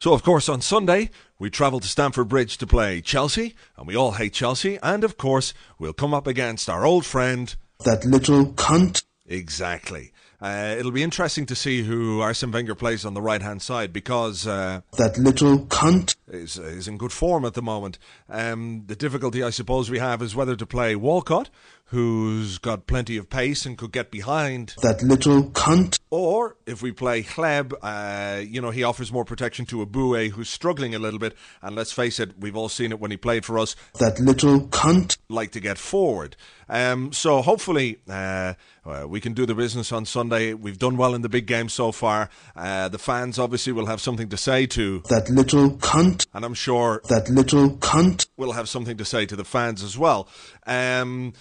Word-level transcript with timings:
So, 0.00 0.14
of 0.14 0.22
course, 0.22 0.48
on 0.48 0.62
Sunday, 0.62 1.10
we 1.38 1.50
travel 1.50 1.78
to 1.78 1.86
Stamford 1.88 2.28
Bridge 2.28 2.56
to 2.58 2.66
play 2.66 3.02
Chelsea, 3.02 3.54
and 3.76 3.86
we 3.86 3.94
all 3.94 4.12
hate 4.12 4.32
Chelsea, 4.32 4.78
and 4.82 5.04
of 5.04 5.18
course, 5.18 5.52
we'll 5.78 5.92
come 5.92 6.14
up 6.14 6.26
against 6.26 6.70
our 6.70 6.86
old 6.86 7.04
friend. 7.04 7.54
That 7.84 8.06
little 8.06 8.46
cunt. 8.46 9.02
Exactly. 9.26 10.12
Uh, 10.40 10.74
it'll 10.78 10.90
be 10.90 11.02
interesting 11.02 11.44
to 11.46 11.54
see 11.54 11.82
who 11.82 12.20
Arsene 12.20 12.50
Wenger 12.50 12.74
plays 12.74 13.04
on 13.04 13.14
the 13.14 13.20
right 13.20 13.42
hand 13.42 13.60
side 13.60 13.92
because 13.92 14.46
uh, 14.46 14.80
that 14.96 15.18
little 15.18 15.66
cunt 15.66 16.16
is 16.28 16.56
is 16.56 16.88
in 16.88 16.96
good 16.96 17.12
form 17.12 17.44
at 17.44 17.54
the 17.54 17.62
moment. 17.62 17.98
Um, 18.28 18.84
the 18.86 18.96
difficulty, 18.96 19.42
I 19.42 19.50
suppose, 19.50 19.90
we 19.90 19.98
have 19.98 20.22
is 20.22 20.34
whether 20.34 20.56
to 20.56 20.66
play 20.66 20.96
Walcott, 20.96 21.50
who's 21.86 22.58
got 22.58 22.86
plenty 22.86 23.16
of 23.16 23.28
pace 23.28 23.66
and 23.66 23.76
could 23.76 23.92
get 23.92 24.10
behind 24.10 24.74
that 24.80 25.02
little 25.02 25.50
cunt, 25.50 25.98
or 26.08 26.56
if 26.64 26.82
we 26.82 26.92
play 26.92 27.22
Hleb, 27.22 27.74
uh, 27.82 28.40
you 28.40 28.60
know, 28.62 28.70
he 28.70 28.82
offers 28.82 29.12
more 29.12 29.24
protection 29.24 29.66
to 29.66 29.84
Eboue, 29.84 30.30
who's 30.30 30.48
struggling 30.48 30.94
a 30.94 30.98
little 30.98 31.18
bit. 31.18 31.36
And 31.60 31.76
let's 31.76 31.92
face 31.92 32.18
it, 32.20 32.38
we've 32.38 32.56
all 32.56 32.68
seen 32.68 32.92
it 32.92 33.00
when 33.00 33.10
he 33.10 33.16
played 33.16 33.44
for 33.44 33.58
us. 33.58 33.76
That 33.98 34.20
little 34.20 34.68
cunt 34.68 35.18
like 35.30 35.52
to 35.52 35.60
get 35.60 35.78
forward. 35.78 36.36
Um, 36.68 37.12
so 37.12 37.42
hopefully 37.42 37.98
uh, 38.08 38.54
uh, 38.84 39.06
we 39.08 39.20
can 39.20 39.32
do 39.32 39.46
the 39.46 39.54
business 39.54 39.92
on 39.92 40.04
Sunday. 40.04 40.54
We've 40.54 40.78
done 40.78 40.96
well 40.96 41.14
in 41.14 41.22
the 41.22 41.28
big 41.28 41.46
game 41.46 41.68
so 41.68 41.92
far. 41.92 42.30
Uh, 42.54 42.88
the 42.88 42.98
fans 42.98 43.38
obviously 43.38 43.72
will 43.72 43.86
have 43.86 44.00
something 44.00 44.28
to 44.28 44.36
say 44.36 44.66
to 44.66 45.00
that 45.08 45.28
little 45.28 45.70
cunt, 45.78 46.26
and 46.34 46.44
I'm 46.44 46.54
sure 46.54 47.02
that 47.08 47.28
little 47.28 47.76
cunt 47.78 48.26
will 48.36 48.52
have 48.52 48.68
something 48.68 48.96
to 48.96 49.04
say 49.04 49.26
to 49.26 49.36
the 49.36 49.44
fans 49.44 49.82
as 49.82 49.98
well. 49.98 50.28
Um, 50.66 51.32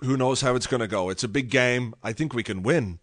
who 0.00 0.16
knows 0.16 0.40
how 0.40 0.54
it's 0.56 0.66
going 0.66 0.80
to 0.80 0.88
go? 0.88 1.08
It's 1.08 1.24
a 1.24 1.28
big 1.28 1.50
game. 1.50 1.94
I 2.02 2.12
think 2.12 2.34
we 2.34 2.42
can 2.42 2.62
win. 2.62 2.98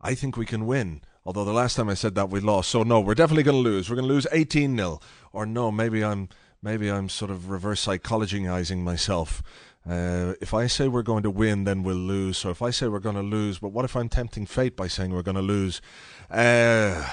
I 0.00 0.14
think 0.14 0.36
we 0.36 0.46
can 0.46 0.66
win. 0.66 1.02
Although 1.24 1.44
the 1.44 1.52
last 1.52 1.76
time 1.76 1.88
I 1.90 1.94
said 1.94 2.14
that 2.14 2.30
we 2.30 2.40
lost, 2.40 2.70
so 2.70 2.82
no, 2.82 3.00
we're 3.00 3.14
definitely 3.14 3.42
going 3.42 3.62
to 3.62 3.68
lose. 3.70 3.90
We're 3.90 3.96
going 3.96 4.08
to 4.08 4.14
lose 4.14 4.26
18 4.32 4.76
0 4.76 5.00
or 5.32 5.44
no, 5.44 5.70
maybe 5.70 6.02
I'm 6.02 6.28
maybe 6.62 6.90
I'm 6.90 7.08
sort 7.08 7.30
of 7.30 7.50
reverse 7.50 7.84
psychologizing 7.84 8.78
myself. 8.78 9.42
Uh, 9.88 10.34
if 10.40 10.52
I 10.52 10.66
say 10.66 10.86
we're 10.86 11.02
going 11.02 11.22
to 11.22 11.30
win, 11.30 11.64
then 11.64 11.82
we'll 11.82 11.96
lose. 11.96 12.36
So 12.38 12.50
if 12.50 12.60
I 12.60 12.70
say 12.70 12.88
we're 12.88 12.98
going 12.98 13.16
to 13.16 13.22
lose, 13.22 13.58
but 13.58 13.70
what 13.70 13.84
if 13.84 13.96
I'm 13.96 14.08
tempting 14.08 14.44
fate 14.44 14.76
by 14.76 14.86
saying 14.86 15.12
we're 15.12 15.22
going 15.22 15.36
to 15.36 15.42
lose? 15.42 15.80
Uh, 16.30 17.08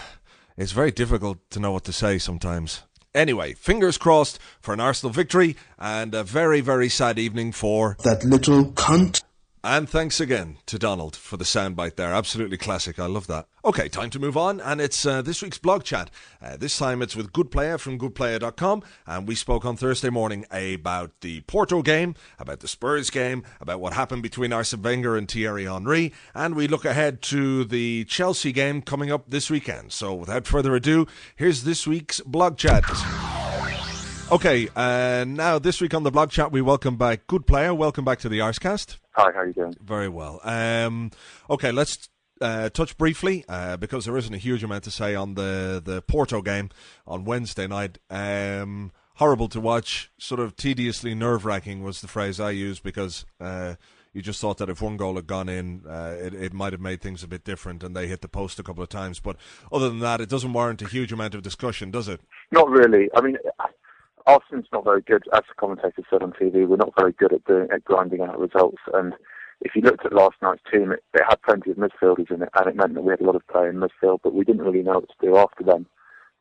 it's 0.58 0.74
very 0.74 0.92
difficult 0.92 1.38
to 1.52 1.60
know 1.60 1.72
what 1.72 1.86
to 1.86 1.94
say 1.94 2.18
sometimes. 2.18 2.84
Anyway, 3.14 3.54
fingers 3.54 3.98
crossed 3.98 4.40
for 4.60 4.74
an 4.74 4.82
Arsenal 4.82 5.14
victory 5.14 5.56
and 5.80 6.14
a 6.14 6.24
very, 6.24 6.60
very 6.60 6.90
sad 6.90 7.18
evening 7.18 7.54
for 7.54 7.96
that 8.04 8.26
little 8.26 8.66
cunt. 8.74 9.24
And 9.68 9.90
thanks 9.90 10.20
again 10.20 10.60
to 10.68 10.78
Donald 10.78 11.16
for 11.16 11.38
the 11.38 11.44
soundbite 11.44 11.96
there. 11.96 12.14
Absolutely 12.14 12.56
classic. 12.56 13.00
I 13.00 13.08
love 13.08 13.26
that. 13.26 13.48
Okay, 13.66 13.90
time 13.90 14.12
to 14.12 14.20
move 14.20 14.38
on. 14.38 14.62
And 14.62 14.80
it's 14.80 15.08
uh, 15.08 15.24
this 15.24 15.42
week's 15.42 15.58
blog 15.58 15.84
chat. 15.84 16.12
Uh, 16.40 16.56
this 16.56 16.78
time 16.78 17.02
it's 17.02 17.16
with 17.16 17.34
Good 17.34 17.50
Player 17.50 17.80
from 17.80 17.98
goodplayer.com. 17.98 18.84
And 19.08 19.28
we 19.28 19.34
spoke 19.34 19.66
on 19.66 19.76
Thursday 19.76 20.12
morning 20.12 20.46
about 20.52 21.20
the 21.22 21.42
Porto 21.42 21.82
game, 21.82 22.14
about 22.38 22.60
the 22.60 22.68
Spurs 22.68 23.10
game, 23.10 23.42
about 23.60 23.80
what 23.80 23.94
happened 23.94 24.22
between 24.22 24.54
Arsene 24.54 24.84
Wenger 24.84 25.18
and 25.18 25.28
Thierry 25.28 25.66
Henry. 25.66 26.14
And 26.36 26.54
we 26.54 26.68
look 26.68 26.86
ahead 26.86 27.24
to 27.24 27.66
the 27.66 28.06
Chelsea 28.06 28.52
game 28.52 28.84
coming 28.84 29.12
up 29.12 29.32
this 29.32 29.50
weekend. 29.50 29.92
So 29.94 30.14
without 30.14 30.46
further 30.46 30.76
ado, 30.76 31.08
here's 31.38 31.64
this 31.64 31.88
week's 31.88 32.22
blog 32.22 32.58
chat. 32.58 32.84
Okay, 34.32 34.68
uh, 34.76 35.24
now 35.28 35.60
this 35.60 35.80
week 35.80 35.94
on 35.94 36.02
the 36.02 36.10
blog 36.10 36.32
chat, 36.32 36.52
we 36.52 36.60
welcome 36.60 36.98
back 36.98 37.28
Good 37.28 37.46
Player. 37.46 37.76
Welcome 37.76 38.04
back 38.04 38.18
to 38.20 38.30
the 38.30 38.40
Arsecast. 38.40 38.98
Hi, 39.12 39.32
how 39.32 39.42
are 39.42 39.48
you 39.48 39.54
doing? 39.54 39.76
Very 39.80 40.10
well. 40.10 40.42
Um, 40.44 41.12
okay, 41.48 41.72
let's 41.72 42.10
uh, 42.42 42.70
touch 42.70 42.98
briefly 42.98 43.46
uh, 43.48 43.78
because 43.78 44.06
there 44.06 44.18
isn't 44.18 44.34
a 44.34 44.40
huge 44.40 44.64
amount 44.64 44.84
to 44.86 44.92
say 44.92 45.14
on 45.14 45.36
the 45.36 45.80
the 45.84 46.02
Porto 46.02 46.42
game 46.42 46.72
on 47.06 47.24
Wednesday 47.24 47.68
night. 47.68 48.00
Um, 48.10 48.92
horrible 49.18 49.48
to 49.50 49.62
watch, 49.62 50.10
sort 50.18 50.40
of 50.40 50.56
tediously 50.56 51.14
nerve 51.14 51.46
wracking 51.46 51.84
was 51.84 52.02
the 52.02 52.08
phrase 52.08 52.40
I 52.40 52.50
used 52.50 52.82
because. 52.84 53.26
Uh, 53.40 53.76
you 54.12 54.22
just 54.22 54.40
thought 54.40 54.60
that 54.60 54.70
if 54.70 54.82
one 54.82 54.96
goal 54.96 55.18
had 55.18 55.28
gone 55.28 55.50
in, 55.50 55.82
uh, 55.86 56.16
it, 56.18 56.34
it 56.34 56.54
might 56.54 56.72
have 56.72 56.80
made 56.80 57.02
things 57.02 57.22
a 57.22 57.28
bit 57.28 57.44
different, 57.44 57.84
and 57.84 57.94
they 57.94 58.08
hit 58.08 58.22
the 58.22 58.30
post 58.30 58.58
a 58.60 58.64
couple 58.64 58.82
of 58.82 58.88
times. 58.88 59.20
But 59.20 59.36
other 59.74 59.90
than 59.90 60.00
that, 60.00 60.22
it 60.22 60.30
doesn't 60.30 60.54
warrant 60.54 60.82
a 60.82 60.88
huge 60.88 61.12
amount 61.12 61.36
of 61.36 61.42
discussion, 61.42 61.92
does 61.92 62.08
it? 62.08 62.22
Not 62.50 62.70
really. 62.70 63.10
I 63.14 63.20
mean, 63.20 63.36
Arsenal's 64.28 64.66
not 64.74 64.84
very 64.84 65.02
good, 65.02 65.24
as 65.34 65.42
the 65.48 65.54
commentator 65.58 66.02
said 66.10 66.24
on 66.24 66.32
TV. 66.34 66.68
We're 66.68 66.78
not 66.78 66.94
very 66.98 67.12
good 67.14 67.34
at 67.34 67.46
doing 67.46 67.68
at 67.72 67.84
grinding 67.84 68.22
out 68.22 68.40
results. 68.40 68.82
And 68.94 69.14
if 69.62 69.76
you 69.76 69.82
looked 69.82 70.06
at 70.06 70.14
last 70.14 70.36
night's 70.42 70.62
team, 70.72 70.92
it, 70.92 71.04
it 71.14 71.24
had 71.28 71.42
plenty 71.44 71.72
of 71.72 71.78
midfielders 71.78 72.32
in 72.32 72.42
it, 72.42 72.50
and 72.56 72.68
it 72.68 72.76
meant 72.76 72.96
that 72.96 73.04
we 73.04 73.12
had 73.12 73.22
a 73.22 73.26
lot 73.26 73.36
of 73.36 73.48
play 73.48 73.68
in 73.68 73.76
midfield, 73.76 74.20
but 74.24 74.34
we 74.34 74.44
didn't 74.44 74.64
really 74.64 74.82
know 74.84 75.00
what 75.00 75.10
to 75.10 75.26
do 75.26 75.38
after 75.38 75.64
them. 75.64 75.86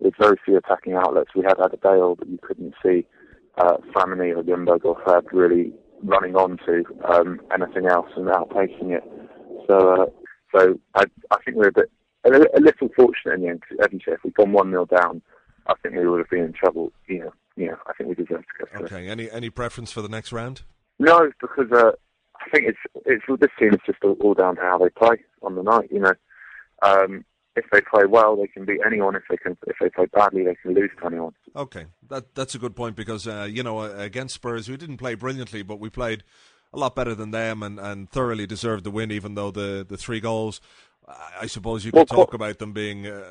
With 0.00 0.14
very 0.18 0.36
few 0.44 0.56
attacking 0.56 0.94
outlets, 0.94 1.30
we 1.34 1.42
had 1.42 1.58
Adebayor, 1.58 2.18
but 2.18 2.28
you 2.28 2.38
couldn't 2.42 2.74
see 2.84 3.06
uh, 3.58 3.76
Flamini 3.94 4.36
or 4.36 4.42
Ljungberg 4.42 4.84
or 4.84 5.00
Fab 5.06 5.26
really 5.32 5.72
running 6.02 6.34
on 6.36 6.58
to 6.66 6.84
um, 7.08 7.40
anything 7.52 7.86
else 7.86 8.08
and 8.16 8.26
outpacing 8.26 8.90
it. 8.90 9.04
So, 9.68 10.02
uh, 10.02 10.06
so 10.54 10.80
I, 10.94 11.04
I 11.30 11.36
think 11.44 11.56
we're 11.56 11.68
a 11.68 11.72
bit 11.72 11.90
a, 12.24 12.30
a 12.30 12.60
little 12.60 12.88
fortunate 12.96 13.34
in 13.34 13.42
the 13.42 13.48
end. 13.48 13.62
'cause 13.68 13.78
as 13.82 13.92
you 13.92 14.00
say, 14.00 14.12
if 14.12 14.24
we'd 14.24 14.34
gone 14.34 14.52
one 14.52 14.70
0 14.70 14.86
down, 14.86 15.22
I 15.66 15.74
think 15.82 15.94
we 15.94 16.06
would 16.08 16.18
have 16.18 16.30
been 16.30 16.44
in 16.44 16.52
trouble. 16.52 16.92
You 17.06 17.20
know, 17.20 17.32
know, 17.56 17.76
I 17.86 17.92
think 17.94 18.08
we 18.08 18.14
deserve 18.14 18.42
to 18.42 18.64
go 18.64 18.64
through. 18.70 18.86
Okay. 18.86 19.08
Any 19.08 19.30
any 19.30 19.50
preference 19.50 19.92
for 19.92 20.02
the 20.02 20.08
next 20.08 20.32
round? 20.32 20.62
No, 20.98 21.30
because 21.40 21.70
uh, 21.72 21.92
I 22.40 22.50
think 22.50 22.68
it's 22.68 22.78
it's 23.06 23.24
this 23.40 23.50
team 23.58 23.74
is 23.74 23.80
just 23.86 23.98
all, 24.02 24.16
all 24.20 24.34
down 24.34 24.56
to 24.56 24.62
how 24.62 24.78
they 24.78 24.90
play 24.90 25.16
on 25.42 25.54
the 25.54 25.62
night. 25.62 25.88
You 25.90 26.00
know, 26.00 26.12
um, 26.82 27.24
if 27.56 27.64
they 27.72 27.80
play 27.80 28.06
well, 28.06 28.36
they 28.36 28.48
can 28.48 28.64
beat 28.64 28.80
anyone. 28.84 29.14
If 29.14 29.22
they 29.28 29.36
can, 29.36 29.56
if 29.66 29.76
they 29.80 29.88
play 29.90 30.06
badly, 30.06 30.44
they 30.44 30.56
can 30.56 30.74
lose 30.74 30.90
to 31.00 31.06
anyone. 31.06 31.32
Okay, 31.54 31.86
that 32.08 32.34
that's 32.34 32.54
a 32.54 32.58
good 32.58 32.74
point 32.76 32.96
because 32.96 33.26
uh, 33.26 33.46
you 33.48 33.62
know 33.62 33.82
against 33.82 34.34
Spurs 34.34 34.68
we 34.68 34.76
didn't 34.76 34.98
play 34.98 35.14
brilliantly, 35.14 35.62
but 35.62 35.78
we 35.78 35.90
played 35.90 36.24
a 36.72 36.78
lot 36.78 36.96
better 36.96 37.14
than 37.14 37.30
them 37.30 37.62
and, 37.62 37.78
and 37.78 38.10
thoroughly 38.10 38.46
deserved 38.46 38.82
the 38.82 38.90
win. 38.90 39.12
Even 39.12 39.36
though 39.36 39.52
the, 39.52 39.86
the 39.88 39.96
three 39.96 40.18
goals, 40.20 40.60
I- 41.06 41.42
I 41.42 41.46
suppose 41.46 41.84
you 41.84 41.92
could 41.92 42.08
Well, 42.10 42.24
talk 42.26 42.34
about 42.34 42.58
them 42.58 42.72
being 42.72 43.06
uh, 43.06 43.22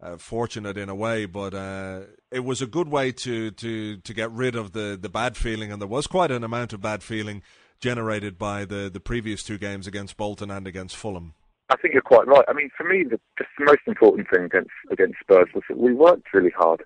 uh, 0.00 0.16
fortunate 0.16 0.76
in 0.76 0.88
a 0.88 0.94
way, 0.94 1.26
but 1.26 1.54
uh, 1.54 2.00
it 2.30 2.40
was 2.40 2.62
a 2.62 2.66
good 2.66 2.88
way 2.88 3.12
to, 3.12 3.50
to, 3.52 3.96
to 3.96 4.14
get 4.14 4.30
rid 4.30 4.54
of 4.54 4.72
the, 4.72 4.98
the 5.00 5.08
bad 5.08 5.36
feeling, 5.36 5.72
and 5.72 5.80
there 5.80 5.88
was 5.88 6.06
quite 6.06 6.30
an 6.30 6.44
amount 6.44 6.72
of 6.72 6.80
bad 6.80 7.02
feeling 7.02 7.42
generated 7.80 8.38
by 8.38 8.64
the, 8.64 8.90
the 8.92 9.00
previous 9.00 9.42
two 9.42 9.58
games 9.58 9.86
against 9.86 10.16
Bolton 10.16 10.50
and 10.50 10.66
against 10.66 10.96
Fulham. 10.96 11.34
I 11.70 11.76
think 11.76 11.92
you're 11.92 12.02
quite 12.02 12.26
right. 12.26 12.44
I 12.48 12.54
mean, 12.54 12.70
for 12.76 12.84
me, 12.84 13.04
the, 13.04 13.20
the 13.38 13.44
most 13.58 13.80
important 13.86 14.28
thing 14.32 14.44
against 14.44 14.70
against 14.90 15.20
Spurs 15.20 15.48
was 15.54 15.62
that 15.68 15.78
we 15.78 15.92
worked 15.92 16.32
really 16.32 16.52
hard. 16.56 16.82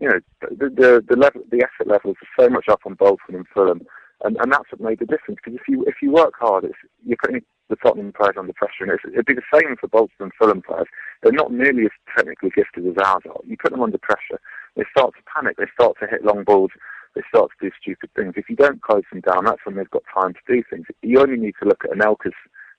You 0.00 0.08
know, 0.08 0.20
the 0.40 0.68
the 0.70 1.04
the, 1.08 1.16
level, 1.16 1.42
the 1.52 1.62
effort 1.62 1.86
levels 1.86 2.16
are 2.20 2.44
so 2.44 2.48
much 2.50 2.68
up 2.68 2.80
on 2.84 2.94
Bolton 2.94 3.36
and 3.36 3.46
Fulham, 3.54 3.82
and, 4.24 4.36
and 4.40 4.52
that's 4.52 4.70
what 4.72 4.80
made 4.80 4.98
the 4.98 5.06
difference. 5.06 5.38
Because 5.42 5.60
if 5.60 5.68
you 5.68 5.84
if 5.86 5.96
you 6.02 6.10
work 6.10 6.34
hard, 6.36 6.64
it's, 6.64 6.74
you're 7.06 7.16
putting 7.24 7.42
the 7.68 7.76
Tottenham 7.76 8.12
players 8.12 8.36
under 8.38 8.52
pressure, 8.52 8.84
and 8.84 8.98
it'd 9.12 9.26
be 9.26 9.34
the 9.34 9.42
same 9.52 9.76
for 9.76 9.88
Bolton 9.88 10.16
and 10.20 10.32
Fulham 10.38 10.62
players. 10.62 10.86
They're 11.22 11.32
not 11.32 11.52
nearly 11.52 11.84
as 11.84 11.92
technically 12.14 12.50
gifted 12.54 12.86
as 12.86 12.96
ours 13.02 13.22
are. 13.26 13.40
You 13.46 13.56
put 13.56 13.72
them 13.72 13.82
under 13.82 13.98
pressure, 13.98 14.40
they 14.76 14.84
start 14.90 15.14
to 15.14 15.22
panic. 15.32 15.56
They 15.56 15.70
start 15.72 15.96
to 16.00 16.06
hit 16.06 16.24
long 16.24 16.44
balls. 16.44 16.70
They 17.14 17.22
start 17.28 17.50
to 17.50 17.66
do 17.66 17.74
stupid 17.80 18.10
things. 18.16 18.34
If 18.36 18.50
you 18.50 18.56
don't 18.56 18.82
close 18.82 19.04
them 19.10 19.20
down, 19.20 19.44
that's 19.44 19.64
when 19.64 19.76
they've 19.76 19.90
got 19.90 20.02
time 20.12 20.34
to 20.34 20.52
do 20.52 20.62
things. 20.68 20.86
You 21.02 21.20
only 21.20 21.36
need 21.36 21.54
to 21.62 21.68
look 21.68 21.84
at 21.84 21.96
Anelka's 21.96 22.34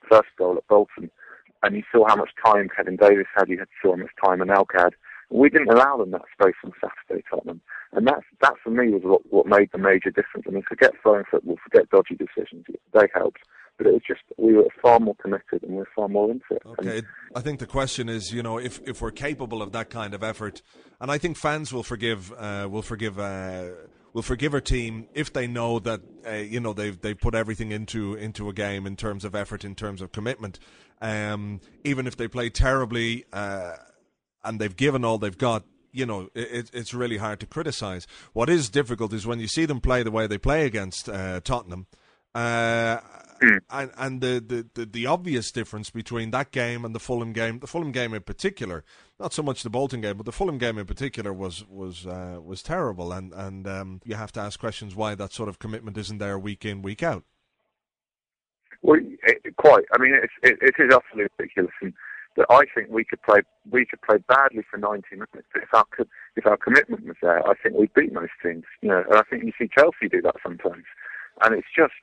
first 0.09 0.27
goal 0.37 0.57
at 0.57 0.67
Bolton 0.67 1.09
and 1.63 1.75
you 1.75 1.83
saw 1.91 2.07
how 2.07 2.15
much 2.15 2.31
time 2.45 2.69
Kevin 2.75 2.97
Davies 2.97 3.25
had, 3.35 3.49
you 3.49 3.57
had 3.57 3.67
saw 3.81 3.95
how 3.95 4.03
much 4.03 4.11
time 4.23 4.39
Anelka 4.39 4.83
had. 4.83 4.93
We 5.31 5.49
didn't 5.49 5.71
allow 5.71 5.97
them 5.97 6.11
that 6.11 6.21
space 6.39 6.53
on 6.63 6.73
Saturday, 6.79 7.23
Tottenham. 7.29 7.61
And 7.93 8.07
that's, 8.07 8.25
that 8.41 8.53
for 8.63 8.69
me 8.69 8.91
was 8.91 9.01
what, 9.03 9.21
what 9.31 9.47
made 9.47 9.69
the 9.71 9.79
major 9.79 10.11
difference. 10.11 10.45
I 10.47 10.51
mean, 10.51 10.63
forget 10.67 10.91
throwing 11.01 11.23
football, 11.31 11.57
forget 11.63 11.89
dodgy 11.89 12.15
decisions. 12.15 12.65
They 12.93 13.07
helped. 13.13 13.39
But 13.77 13.88
it 13.88 13.94
was 13.94 14.01
just, 14.07 14.22
we 14.38 14.54
were 14.54 14.68
far 14.81 15.00
more 15.00 15.16
committed 15.16 15.63
and 15.63 15.72
we 15.72 15.77
were 15.77 15.88
far 15.95 16.07
more 16.07 16.31
into 16.31 16.45
it. 16.51 16.62
And 16.66 16.88
Okay, 16.88 17.07
I 17.36 17.42
think 17.42 17.60
the 17.60 17.66
question 17.66 18.07
is, 18.07 18.31
you 18.31 18.42
know, 18.42 18.57
if 18.57 18.80
if 18.88 19.01
we're 19.01 19.12
capable 19.12 19.62
of 19.62 19.72
that 19.74 19.89
kind 19.89 20.13
of 20.13 20.24
effort, 20.24 20.62
and 21.01 21.12
I 21.12 21.18
think 21.18 21.38
fans 21.38 21.74
will 21.74 21.83
forgive, 21.83 22.31
uh, 22.33 22.69
will 22.72 22.81
forgive, 22.81 23.19
uh, 23.19 23.68
will 24.13 24.22
forgive 24.22 24.54
our 24.54 24.62
team 24.62 25.07
if 25.13 25.33
they 25.33 25.45
know 25.45 25.80
that, 25.80 26.00
uh, 26.25 26.31
you 26.36 26.62
know, 26.62 26.72
they've 26.72 27.00
they've 27.00 27.19
put 27.19 27.36
everything 27.36 27.72
into 27.72 28.16
into 28.16 28.48
a 28.48 28.54
game 28.54 28.86
in 28.88 28.95
terms 28.95 29.25
of 29.25 29.36
effort, 29.36 29.66
in 29.66 29.75
terms 29.75 30.01
of 30.01 30.12
commitment. 30.13 30.57
Um, 31.01 31.60
even 31.83 32.07
if 32.07 32.16
they 32.16 32.30
play 32.30 32.50
terribly, 32.50 33.25
uh, 33.33 33.74
and 34.44 34.60
they've 34.60 34.75
given 34.75 35.04
all 35.04 35.18
they've 35.18 35.38
got. 35.38 35.63
You 35.92 36.06
know, 36.06 36.30
it, 36.36 36.71
it's 36.74 36.94
really 36.94 37.16
hard 37.18 37.39
to 37.39 37.45
criticize. 37.45 38.06
What 38.33 38.50
is 38.50 38.69
difficult 38.69 39.13
is 39.13 39.25
when 39.25 39.39
you 39.39 39.48
see 39.48 39.66
them 39.66 39.80
play 39.80 40.04
the 40.04 40.12
way 40.12 40.28
they 40.28 40.38
play 40.38 40.66
against 40.66 41.07
uh, 41.07 41.39
Tottenham, 41.39 41.88
uh, 42.35 42.99
and, 43.69 43.91
and 43.97 44.21
the, 44.21 44.43
the, 44.45 44.67
the, 44.73 44.85
the 44.85 45.05
obvious 45.05 45.51
difference 45.51 45.89
between 45.89 46.31
that 46.31 46.51
game 46.51 46.85
and 46.85 46.93
the 46.93 46.99
Fulham 46.99 47.33
game, 47.33 47.59
the 47.59 47.67
Fulham 47.67 47.91
game 47.91 48.13
in 48.13 48.21
particular, 48.21 48.83
not 49.19 49.33
so 49.33 49.41
much 49.41 49.63
the 49.63 49.69
Bolton 49.69 50.01
game, 50.01 50.17
but 50.17 50.25
the 50.25 50.31
Fulham 50.31 50.57
game 50.57 50.77
in 50.77 50.85
particular 50.85 51.33
was 51.33 51.65
was 51.69 52.05
uh, 52.05 52.39
was 52.43 52.61
terrible, 52.61 53.11
and 53.11 53.33
and 53.33 53.67
um, 53.67 54.01
you 54.03 54.15
have 54.15 54.31
to 54.33 54.39
ask 54.39 54.59
questions 54.59 54.95
why 54.95 55.15
that 55.15 55.31
sort 55.31 55.49
of 55.49 55.59
commitment 55.59 55.97
isn't 55.97 56.17
there 56.17 56.37
week 56.37 56.65
in 56.65 56.81
week 56.81 57.01
out. 57.01 57.23
Well, 58.81 58.99
it, 58.99 59.55
quite. 59.57 59.85
I 59.93 60.01
mean, 60.01 60.13
it's, 60.21 60.33
it, 60.43 60.57
it 60.61 60.75
is 60.77 60.93
utterly 60.93 61.27
ridiculous, 61.37 61.73
and 61.81 61.93
that 62.37 62.47
I 62.49 62.63
think 62.75 62.89
we 62.89 63.05
could 63.05 63.21
play 63.23 63.41
we 63.69 63.85
could 63.85 64.01
play 64.01 64.17
badly 64.27 64.63
for 64.69 64.77
90 64.77 65.03
minutes. 65.11 65.47
But 65.53 65.63
if 65.63 65.73
our 65.73 65.85
if 66.35 66.45
our 66.45 66.57
commitment 66.57 67.05
was 67.05 67.15
there, 67.21 67.47
I 67.47 67.53
think 67.55 67.75
we'd 67.75 67.93
beat 67.93 68.13
most 68.13 68.33
teams. 68.43 68.65
You 68.81 68.89
know, 68.89 69.03
and 69.09 69.15
I 69.15 69.23
think 69.29 69.43
you 69.43 69.53
see 69.57 69.69
Chelsea 69.73 70.09
do 70.11 70.21
that 70.21 70.35
sometimes, 70.43 70.83
and 71.41 71.55
it's 71.55 71.67
just 71.75 71.93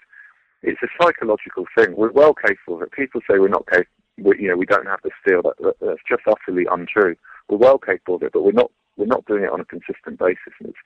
it's 0.63 0.83
a 0.83 0.89
psychological 1.01 1.67
thing. 1.77 1.97
We're 1.97 2.13
well 2.13 2.35
capable 2.35 2.77
of 2.77 2.83
it. 2.83 2.93
People 2.93 3.21
say 3.23 3.39
we're 3.39 3.49
not 3.49 3.69
capable. 3.69 4.37
You 4.39 4.49
know, 4.49 4.57
we 4.57 4.67
don't 4.67 4.87
have 4.87 5.01
the 5.03 5.11
steel. 5.25 5.43
That, 5.43 5.57
that, 5.61 5.77
that's 5.81 6.03
just 6.09 6.23
utterly 6.27 6.67
untrue. 6.71 7.17
We're 7.49 7.59
well 7.59 7.79
capable 7.79 8.17
of 8.17 8.23
it, 8.23 8.33
but 8.33 8.43
we're 8.43 8.53
not 8.53 8.71
we're 8.97 9.07
not 9.07 9.25
doing 9.25 9.45
it 9.45 9.51
on 9.51 9.61
a 9.61 9.65
consistent 9.65 10.19
basis, 10.19 10.53
and 10.61 10.69
it's 10.69 10.79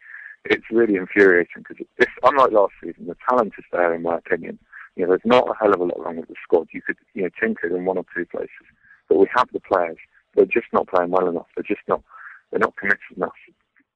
it's 0.45 0.71
really 0.71 0.95
infuriating 0.95 1.65
because 1.69 1.85
this, 1.99 2.09
unlike 2.23 2.53
last 2.53 2.73
season, 2.83 3.07
the 3.07 3.17
talent 3.29 3.55
is 3.59 3.65
there, 3.73 3.95
in 3.95 4.03
my 4.03 4.17
opinion. 4.17 4.59
You 4.95 5.03
know, 5.03 5.11
there's 5.11 5.21
not 5.25 5.49
a 5.49 5.55
hell 5.61 5.75
of 5.75 5.81
a 5.81 5.85
lot 5.85 6.01
wrong 6.01 6.17
with 6.17 6.29
the 6.29 6.35
squad. 6.43 6.69
You 6.73 6.81
could, 6.81 6.97
you 7.15 7.23
know, 7.23 7.29
tinker 7.39 7.77
in 7.77 7.85
one 7.85 7.99
or 7.99 8.05
two 8.15 8.25
places, 8.25 8.67
but 9.09 9.19
we 9.19 9.27
have 9.35 9.49
the 9.53 9.61
players. 9.61 9.99
They're 10.35 10.47
just 10.47 10.67
not 10.73 10.89
playing 10.89 11.11
well 11.11 11.29
enough. 11.29 11.47
They're 11.55 11.65
just 11.65 11.87
not, 11.89 12.03
they're 12.51 12.61
not 12.61 12.77
committed 12.77 13.01
enough, 13.15 13.35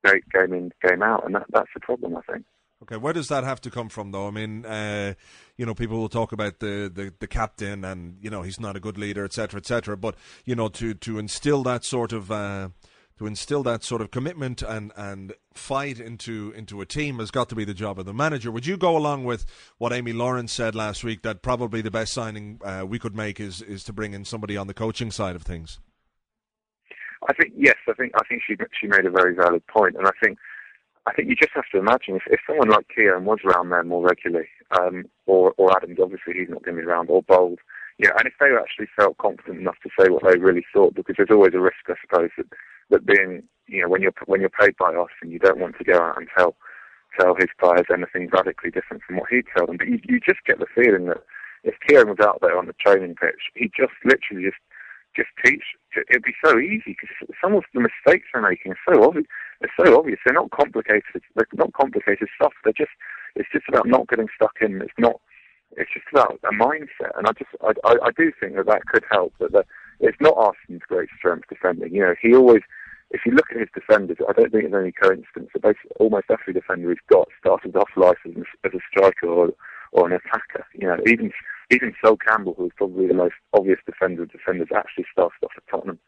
game 0.05 0.53
in, 0.53 0.73
game 0.87 1.03
out, 1.03 1.25
and 1.25 1.35
that, 1.35 1.47
that's 1.51 1.71
the 1.73 1.81
problem, 1.81 2.17
I 2.17 2.21
think. 2.31 2.45
Okay, 2.83 2.97
where 2.97 3.13
does 3.13 3.29
that 3.29 3.45
have 3.45 3.61
to 3.61 3.71
come 3.71 3.91
from, 3.91 4.11
though? 4.11 4.27
I 4.27 4.31
mean, 4.31 4.65
uh, 4.65 5.13
you 5.59 5.67
know, 5.67 5.75
people 5.75 5.99
will 5.99 6.09
talk 6.09 6.33
about 6.33 6.61
the, 6.61 6.91
the, 6.93 7.13
the 7.19 7.27
captain, 7.27 7.85
and 7.85 8.17
you 8.23 8.31
know, 8.31 8.41
he's 8.41 8.59
not 8.59 8.75
a 8.75 8.81
good 8.81 8.97
leader, 8.97 9.25
etc., 9.25 9.59
etc. 9.59 9.99
But 9.99 10.15
you 10.47 10.55
know, 10.55 10.69
to 10.69 10.95
to 10.95 11.19
instill 11.19 11.63
that 11.65 11.85
sort 11.85 12.13
of 12.13 12.31
uh, 12.31 12.71
to 13.19 13.27
instill 13.27 13.63
that 13.65 13.85
sort 13.85 14.01
of 14.01 14.11
commitment 14.11 14.63
and, 14.63 14.93
and 14.97 15.35
fight 15.53 16.01
into 16.01 16.55
into 16.57 16.81
a 16.81 16.87
team 16.87 17.19
has 17.19 17.31
got 17.31 17.51
to 17.51 17.55
be 17.55 17.67
the 17.67 17.75
job 17.75 17.99
of 17.99 18.07
the 18.07 18.15
manager. 18.15 18.51
Would 18.51 18.65
you 18.65 18.79
go 18.79 18.97
along 18.97 19.25
with 19.25 19.45
what 19.77 19.93
Amy 19.93 20.15
Lawrence 20.15 20.51
said 20.51 20.75
last 20.75 21.05
week 21.05 21.21
that 21.21 21.43
probably 21.43 21.83
the 21.83 21.91
best 21.91 22.15
signing 22.15 22.61
uh, 22.65 22.87
we 22.89 22.99
could 22.99 23.15
make 23.15 23.39
is 23.39 23.61
is 23.61 23.85
to 23.85 23.93
bring 23.93 24.15
in 24.15 24.25
somebody 24.25 24.57
on 24.57 24.69
the 24.69 24.75
coaching 24.75 25.11
side 25.11 25.37
of 25.37 25.43
things? 25.43 25.81
I 27.29 27.35
think 27.35 27.53
yes, 27.55 27.77
I 27.87 27.93
think 27.93 28.13
I 28.15 28.27
think 28.27 28.41
she 28.47 28.57
she 28.81 28.87
made 28.87 29.05
a 29.05 29.11
very 29.11 29.35
valid 29.35 29.67
point, 29.67 29.97
and 29.97 30.07
I 30.07 30.13
think 30.25 30.39
I 31.11 31.15
think 31.15 31.29
you 31.29 31.35
just 31.35 31.55
have 31.55 31.69
to 31.73 31.79
imagine 31.79 32.17
if, 32.17 32.23
if 32.27 32.41
someone 32.47 32.69
like 32.69 32.87
Kieran 32.95 33.25
was 33.25 33.41
around 33.45 33.71
there 33.71 33.83
more 33.83 34.07
regularly, 34.07 34.47
um, 34.79 35.07
or 35.27 35.53
or 35.59 35.77
Adams, 35.77 35.99
obviously 36.01 36.35
he's 36.35 36.49
not 36.49 36.63
going 36.63 36.77
to 36.77 36.83
be 36.83 36.87
around, 36.87 37.11
or 37.11 37.23
Bould, 37.23 37.59
you 37.99 38.07
know, 38.07 38.15
and 38.17 38.29
if 38.29 38.35
they 38.39 38.55
actually 38.55 38.87
felt 38.95 39.19
confident 39.19 39.59
enough 39.59 39.75
to 39.83 39.91
say 39.99 40.09
what 40.09 40.23
they 40.23 40.39
really 40.39 40.65
thought, 40.73 40.95
because 40.95 41.17
there's 41.19 41.33
always 41.35 41.55
a 41.55 41.61
risk, 41.61 41.83
I 41.89 41.95
suppose, 42.01 42.31
that 42.39 42.47
that 42.91 43.07
being 43.07 43.43
you 43.67 43.83
know 43.83 43.89
when 43.89 44.03
you're 44.03 44.15
when 44.27 44.41
you're 44.41 44.51
paid 44.51 44.77
by 44.79 44.95
us 44.95 45.11
and 45.21 45.33
you 45.33 45.41
don't 45.41 45.59
want 45.59 45.79
to 45.79 45.85
go 45.85 45.99
out 45.99 46.17
and 46.17 46.29
tell 46.37 46.55
tell 47.19 47.35
his 47.35 47.51
players 47.59 47.91
anything 47.93 48.31
radically 48.33 48.71
different 48.71 49.03
from 49.03 49.17
what 49.17 49.31
he'd 49.31 49.51
tell 49.57 49.67
them, 49.67 49.79
but 49.79 49.89
you 49.89 49.99
you 50.05 50.21
just 50.21 50.45
get 50.47 50.61
the 50.61 50.67
feeling 50.75 51.07
that 51.07 51.25
if 51.65 51.75
Kieran 51.89 52.09
was 52.09 52.23
out 52.23 52.39
there 52.41 52.57
on 52.57 52.67
the 52.67 52.75
training 52.75 53.17
pitch, 53.17 53.51
he'd 53.55 53.73
just 53.77 53.93
literally 54.05 54.45
just 54.45 54.63
just 55.17 55.31
teach. 55.45 55.65
It'd 56.09 56.23
be 56.23 56.39
so 56.45 56.59
easy 56.59 56.95
because 56.95 57.11
some 57.43 57.55
of 57.55 57.65
the 57.75 57.81
mistakes 57.81 58.29
they're 58.33 58.49
making 58.49 58.73
are 58.73 58.95
so 58.95 59.03
obvious. 59.03 59.27
They're 59.61 59.87
so 59.87 59.99
obvious. 59.99 60.19
They're 60.25 60.35
not 60.35 60.51
complicated. 60.51 61.23
They're 61.35 61.47
not 61.55 61.73
complicated 61.75 62.29
stuff. 62.37 62.53
They're 62.65 62.73
just. 62.73 62.91
It's 63.37 63.49
just 63.53 63.69
about 63.69 63.87
not 63.87 64.09
getting 64.09 64.29
stuck 64.35 64.57
in. 64.61 64.81
It's 64.83 64.99
not. 64.99 65.21
It's 65.77 65.91
just 65.93 66.07
about 66.11 66.41
a 66.45 66.55
mindset. 66.55 67.17
And 67.17 67.27
I 67.27 67.33
just. 67.33 67.51
I. 67.63 67.73
I, 67.85 68.09
I 68.09 68.11
do 68.17 68.33
think 68.41 68.57
that 68.57 68.67
that 68.67 68.87
could 68.87 69.05
help. 69.11 69.35
That 69.39 69.53
the, 69.53 69.65
it's 70.01 70.21
not 70.21 70.37
Arsenal's 70.37 70.83
great 70.89 71.11
strength 71.17 71.49
defending. 71.49 71.95
You 71.95 72.03
know, 72.03 72.15
he 72.21 72.35
always. 72.35 72.63
If 73.13 73.23
you 73.27 73.33
look 73.33 73.47
at 73.51 73.59
his 73.59 73.69
defenders, 73.75 74.19
I 74.29 74.33
don't 74.33 74.53
think 74.53 74.65
it's 74.65 74.75
any 74.75 74.93
coincidence 74.93 75.51
that 75.53 75.63
basically 75.63 75.91
almost 75.99 76.31
every 76.31 76.55
defender 76.55 76.91
he's 76.91 76.99
got 77.11 77.27
started 77.41 77.75
off 77.75 77.91
life 77.97 78.19
as, 78.25 78.35
as 78.65 78.73
a 78.73 78.79
striker 78.89 79.27
or 79.27 79.51
or 79.93 80.07
an 80.07 80.13
attacker. 80.13 80.65
You 80.75 80.87
know, 80.87 80.97
even 81.07 81.33
even 81.71 81.95
Sol 82.03 82.17
Campbell, 82.17 82.55
who 82.57 82.67
is 82.67 82.73
probably 82.77 83.09
the 83.09 83.15
most 83.15 83.35
obvious 83.53 83.79
defender 83.85 84.23
of 84.23 84.33
defenders, 84.33 84.69
actually 84.75 85.07
started 85.13 85.37
off 85.43 85.53
at 85.57 85.65
Tottenham 85.71 85.99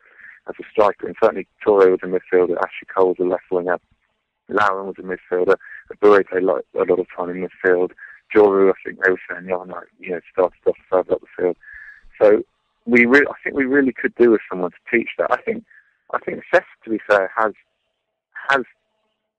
as 0.49 0.55
a 0.61 0.65
striker. 0.71 1.07
And 1.07 1.17
certainly 1.23 1.47
Toure 1.65 1.91
was 1.91 2.01
a 2.03 2.07
midfielder, 2.07 2.57
Ashley 2.59 2.89
Cole 2.95 3.09
was 3.09 3.17
a 3.21 3.25
left 3.25 3.51
winger, 3.51 3.79
Lauren 4.49 4.87
was 4.87 4.97
a 4.99 5.03
midfielder, 5.03 5.57
Eboué 5.93 6.27
played 6.29 6.43
like, 6.43 6.65
a 6.75 6.79
lot 6.79 6.99
of 6.99 7.07
time 7.17 7.31
in 7.31 7.49
midfield. 7.49 7.93
Djourou, 8.35 8.71
I 8.71 8.75
think 8.85 9.05
they 9.05 9.11
were 9.11 9.21
saying 9.29 9.47
the 9.47 9.55
other 9.55 9.67
night, 9.67 9.89
you 10.01 10.11
know, 10.11 10.21
started 10.33 10.57
off 10.67 10.77
further 10.89 11.15
up 11.15 11.21
the 11.21 11.27
field. 11.37 11.57
So 12.21 12.43
we 12.87 13.05
re- 13.05 13.27
I 13.29 13.35
think 13.43 13.57
we 13.57 13.65
really 13.65 13.93
could 13.93 14.15
do 14.15 14.31
with 14.31 14.41
someone 14.49 14.71
to 14.71 14.97
teach 14.97 15.11
that. 15.19 15.31
I 15.31 15.37
think 15.43 15.65
I 16.13 16.19
think 16.19 16.43
Seth, 16.53 16.65
to 16.85 16.91
be 16.91 16.99
fair, 17.07 17.31
has 17.37 17.53
has 18.49 18.65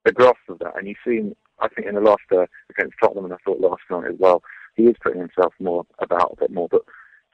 a 0.04 0.12
grasp 0.12 0.38
of 0.48 0.58
that, 0.60 0.76
and 0.76 0.86
you've 0.86 0.96
seen 1.04 1.34
I 1.60 1.68
think 1.68 1.86
in 1.86 1.94
the 1.94 2.00
last 2.00 2.22
uh, 2.32 2.46
against 2.70 2.96
Tottenham, 3.00 3.24
and 3.24 3.34
I 3.34 3.36
thought 3.44 3.60
last 3.60 3.82
night 3.90 4.10
as 4.10 4.18
well, 4.18 4.42
he 4.76 4.84
is 4.84 4.96
putting 5.02 5.20
himself 5.20 5.54
more 5.60 5.86
about 5.98 6.32
a 6.32 6.40
bit 6.40 6.52
more. 6.52 6.68
But 6.68 6.82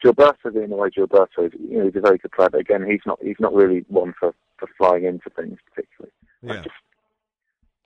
Gilberto 0.04 0.52
being 0.52 0.70
the 0.70 0.76
way 0.76 0.90
Gilberto 0.90 1.46
is, 1.46 1.52
you 1.58 1.78
know, 1.78 1.84
he's 1.84 1.96
a 1.96 2.00
very 2.00 2.18
good 2.18 2.32
player. 2.32 2.50
But 2.50 2.60
again, 2.60 2.86
he's 2.88 3.00
not 3.06 3.18
he's 3.22 3.40
not 3.40 3.54
really 3.54 3.84
one 3.88 4.14
for, 4.18 4.34
for 4.58 4.68
flying 4.78 5.04
into 5.04 5.30
things 5.30 5.58
particularly. 5.68 6.12
I 6.48 6.62
just 6.62 6.76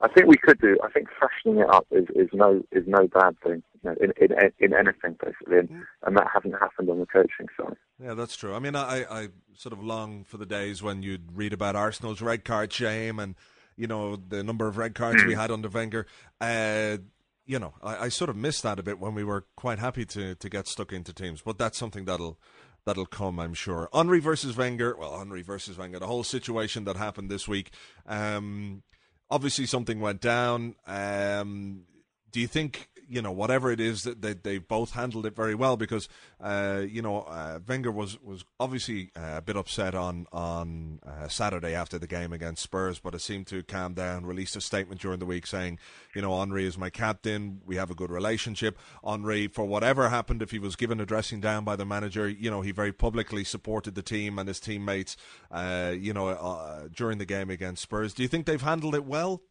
I 0.01 0.07
think 0.09 0.27
we 0.27 0.37
could 0.37 0.59
do. 0.59 0.77
I 0.83 0.89
think 0.91 1.07
freshening 1.17 1.59
it 1.63 1.69
up 1.69 1.87
is, 1.91 2.05
is 2.15 2.29
no 2.33 2.63
is 2.71 2.83
no 2.85 3.07
bad 3.07 3.39
thing 3.41 3.63
you 3.83 3.89
know, 3.89 3.95
in, 4.01 4.11
in 4.17 4.51
in 4.59 4.73
anything 4.73 5.17
basically, 5.23 5.59
and, 5.59 5.69
and 6.05 6.17
that 6.17 6.27
hasn't 6.33 6.53
happened 6.59 6.89
on 6.89 6.99
the 6.99 7.05
coaching 7.05 7.47
side. 7.57 7.75
Yeah, 8.01 8.13
that's 8.13 8.35
true. 8.35 8.53
I 8.53 8.59
mean, 8.59 8.75
I, 8.75 9.05
I 9.09 9.27
sort 9.53 9.73
of 9.73 9.83
long 9.83 10.23
for 10.25 10.37
the 10.37 10.45
days 10.45 10.83
when 10.83 11.01
you'd 11.01 11.35
read 11.35 11.53
about 11.53 11.75
Arsenal's 11.75 12.21
red 12.21 12.43
card 12.43 12.73
shame 12.73 13.19
and 13.19 13.35
you 13.77 13.87
know 13.87 14.15
the 14.15 14.43
number 14.43 14.67
of 14.67 14.77
red 14.77 14.95
cards 14.95 15.23
we 15.23 15.33
had 15.33 15.49
under 15.49 15.69
Wenger. 15.69 16.07
Uh, 16.41 16.97
you 17.45 17.59
know, 17.59 17.73
I, 17.81 18.05
I 18.05 18.09
sort 18.09 18.29
of 18.29 18.35
missed 18.35 18.63
that 18.63 18.79
a 18.79 18.83
bit 18.83 18.99
when 18.99 19.13
we 19.13 19.23
were 19.23 19.45
quite 19.55 19.79
happy 19.79 20.05
to 20.05 20.35
to 20.35 20.49
get 20.49 20.67
stuck 20.67 20.91
into 20.91 21.13
teams, 21.13 21.41
but 21.41 21.57
that's 21.57 21.77
something 21.77 22.05
that'll 22.05 22.39
that'll 22.85 23.05
come, 23.05 23.39
I'm 23.39 23.53
sure. 23.53 23.89
Henry 23.93 24.19
versus 24.19 24.55
Wenger. 24.55 24.95
Well, 24.97 25.17
Henry 25.17 25.41
versus 25.41 25.77
Wenger. 25.77 25.99
The 25.99 26.07
whole 26.07 26.23
situation 26.23 26.85
that 26.85 26.97
happened 26.97 27.29
this 27.29 27.47
week. 27.47 27.71
Um, 28.05 28.83
obviously, 29.29 29.65
something 29.65 29.99
went 29.99 30.21
down. 30.21 30.75
Um, 30.87 31.83
do 32.35 32.41
you 32.41 32.47
think 32.47 32.89
you 33.07 33.21
know 33.21 33.31
whatever 33.31 33.71
it 33.71 33.79
is 33.79 34.03
that 34.03 34.21
they 34.21 34.33
they 34.33 34.57
both 34.57 34.91
handled 34.91 35.25
it 35.25 35.33
very 35.33 35.55
well 35.55 35.77
because 35.77 36.09
uh, 36.41 36.81
you 36.85 37.01
know 37.01 37.21
uh, 37.21 37.59
Wenger 37.65 37.93
was 37.93 38.21
was 38.21 38.43
obviously 38.59 39.11
uh, 39.15 39.35
a 39.37 39.41
bit 39.41 39.55
upset 39.55 39.95
on 39.95 40.27
on 40.33 40.99
uh, 41.07 41.29
Saturday 41.29 41.73
after 41.73 41.97
the 41.97 42.07
game 42.07 42.33
against 42.33 42.61
Spurs, 42.61 42.99
but 42.99 43.15
it 43.15 43.21
seemed 43.21 43.47
to 43.47 43.63
calm 43.63 43.93
down. 43.93 44.25
Released 44.25 44.57
a 44.57 44.59
statement 44.59 44.99
during 44.99 45.19
the 45.19 45.25
week 45.25 45.47
saying, 45.47 45.79
you 46.13 46.21
know, 46.21 46.33
Henri 46.33 46.65
is 46.65 46.77
my 46.77 46.89
captain. 46.89 47.61
We 47.65 47.77
have 47.77 47.89
a 47.89 47.95
good 47.95 48.11
relationship. 48.11 48.77
Henri, 49.01 49.47
for 49.47 49.63
whatever 49.63 50.09
happened, 50.09 50.41
if 50.41 50.51
he 50.51 50.59
was 50.59 50.75
given 50.75 50.99
a 50.99 51.05
dressing 51.05 51.39
down 51.39 51.63
by 51.63 51.77
the 51.77 51.85
manager, 51.85 52.27
you 52.27 52.51
know, 52.51 52.59
he 52.59 52.71
very 52.73 52.91
publicly 52.91 53.45
supported 53.45 53.95
the 53.95 54.01
team 54.01 54.37
and 54.37 54.49
his 54.49 54.59
teammates. 54.59 55.15
Uh, 55.49 55.93
you 55.97 56.11
know, 56.11 56.27
uh, 56.27 56.89
during 56.93 57.17
the 57.17 57.25
game 57.25 57.49
against 57.49 57.81
Spurs. 57.81 58.13
Do 58.13 58.23
you 58.23 58.27
think 58.27 58.45
they've 58.45 58.61
handled 58.61 58.93
it 58.93 59.05
well? 59.05 59.41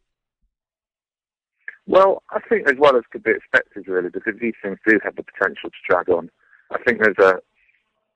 Well, 1.86 2.22
I 2.30 2.40
think 2.40 2.68
as 2.68 2.76
well 2.78 2.96
as 2.96 3.02
could 3.10 3.22
be 3.24 3.32
expected, 3.32 3.86
really, 3.88 4.08
because 4.08 4.34
these 4.40 4.54
things 4.62 4.78
do 4.86 4.98
have 5.04 5.16
the 5.16 5.22
potential 5.22 5.70
to 5.70 5.76
drag 5.88 6.08
on. 6.08 6.30
I 6.70 6.78
think 6.82 7.00
there's 7.00 7.18
a 7.18 7.40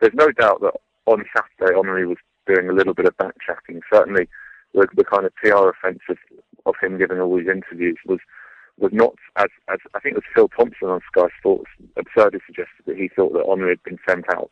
there's 0.00 0.14
no 0.14 0.30
doubt 0.32 0.60
that 0.62 0.74
on 1.06 1.24
Saturday 1.34 1.76
Henry 1.76 2.06
was 2.06 2.18
doing 2.46 2.68
a 2.68 2.72
little 2.72 2.94
bit 2.94 3.06
of 3.06 3.16
backtracking. 3.16 3.80
Certainly, 3.92 4.28
the, 4.74 4.86
the 4.94 5.04
kind 5.04 5.26
of 5.26 5.34
PR 5.36 5.68
offensive 5.68 6.18
of 6.66 6.74
him 6.80 6.98
giving 6.98 7.20
all 7.20 7.36
these 7.36 7.48
interviews 7.48 7.98
was 8.06 8.20
was 8.78 8.92
not 8.92 9.14
as 9.36 9.48
as 9.68 9.78
I 9.94 10.00
think 10.00 10.16
it 10.16 10.22
was 10.22 10.32
Phil 10.34 10.48
Thompson 10.48 10.88
on 10.88 11.00
Sky 11.12 11.28
Sports 11.38 11.70
absurdly 11.96 12.40
suggested 12.46 12.84
that 12.86 12.96
he 12.96 13.08
thought 13.08 13.32
that 13.34 13.46
Henry 13.46 13.70
had 13.70 13.82
been 13.82 13.98
sent 14.08 14.24
out 14.32 14.50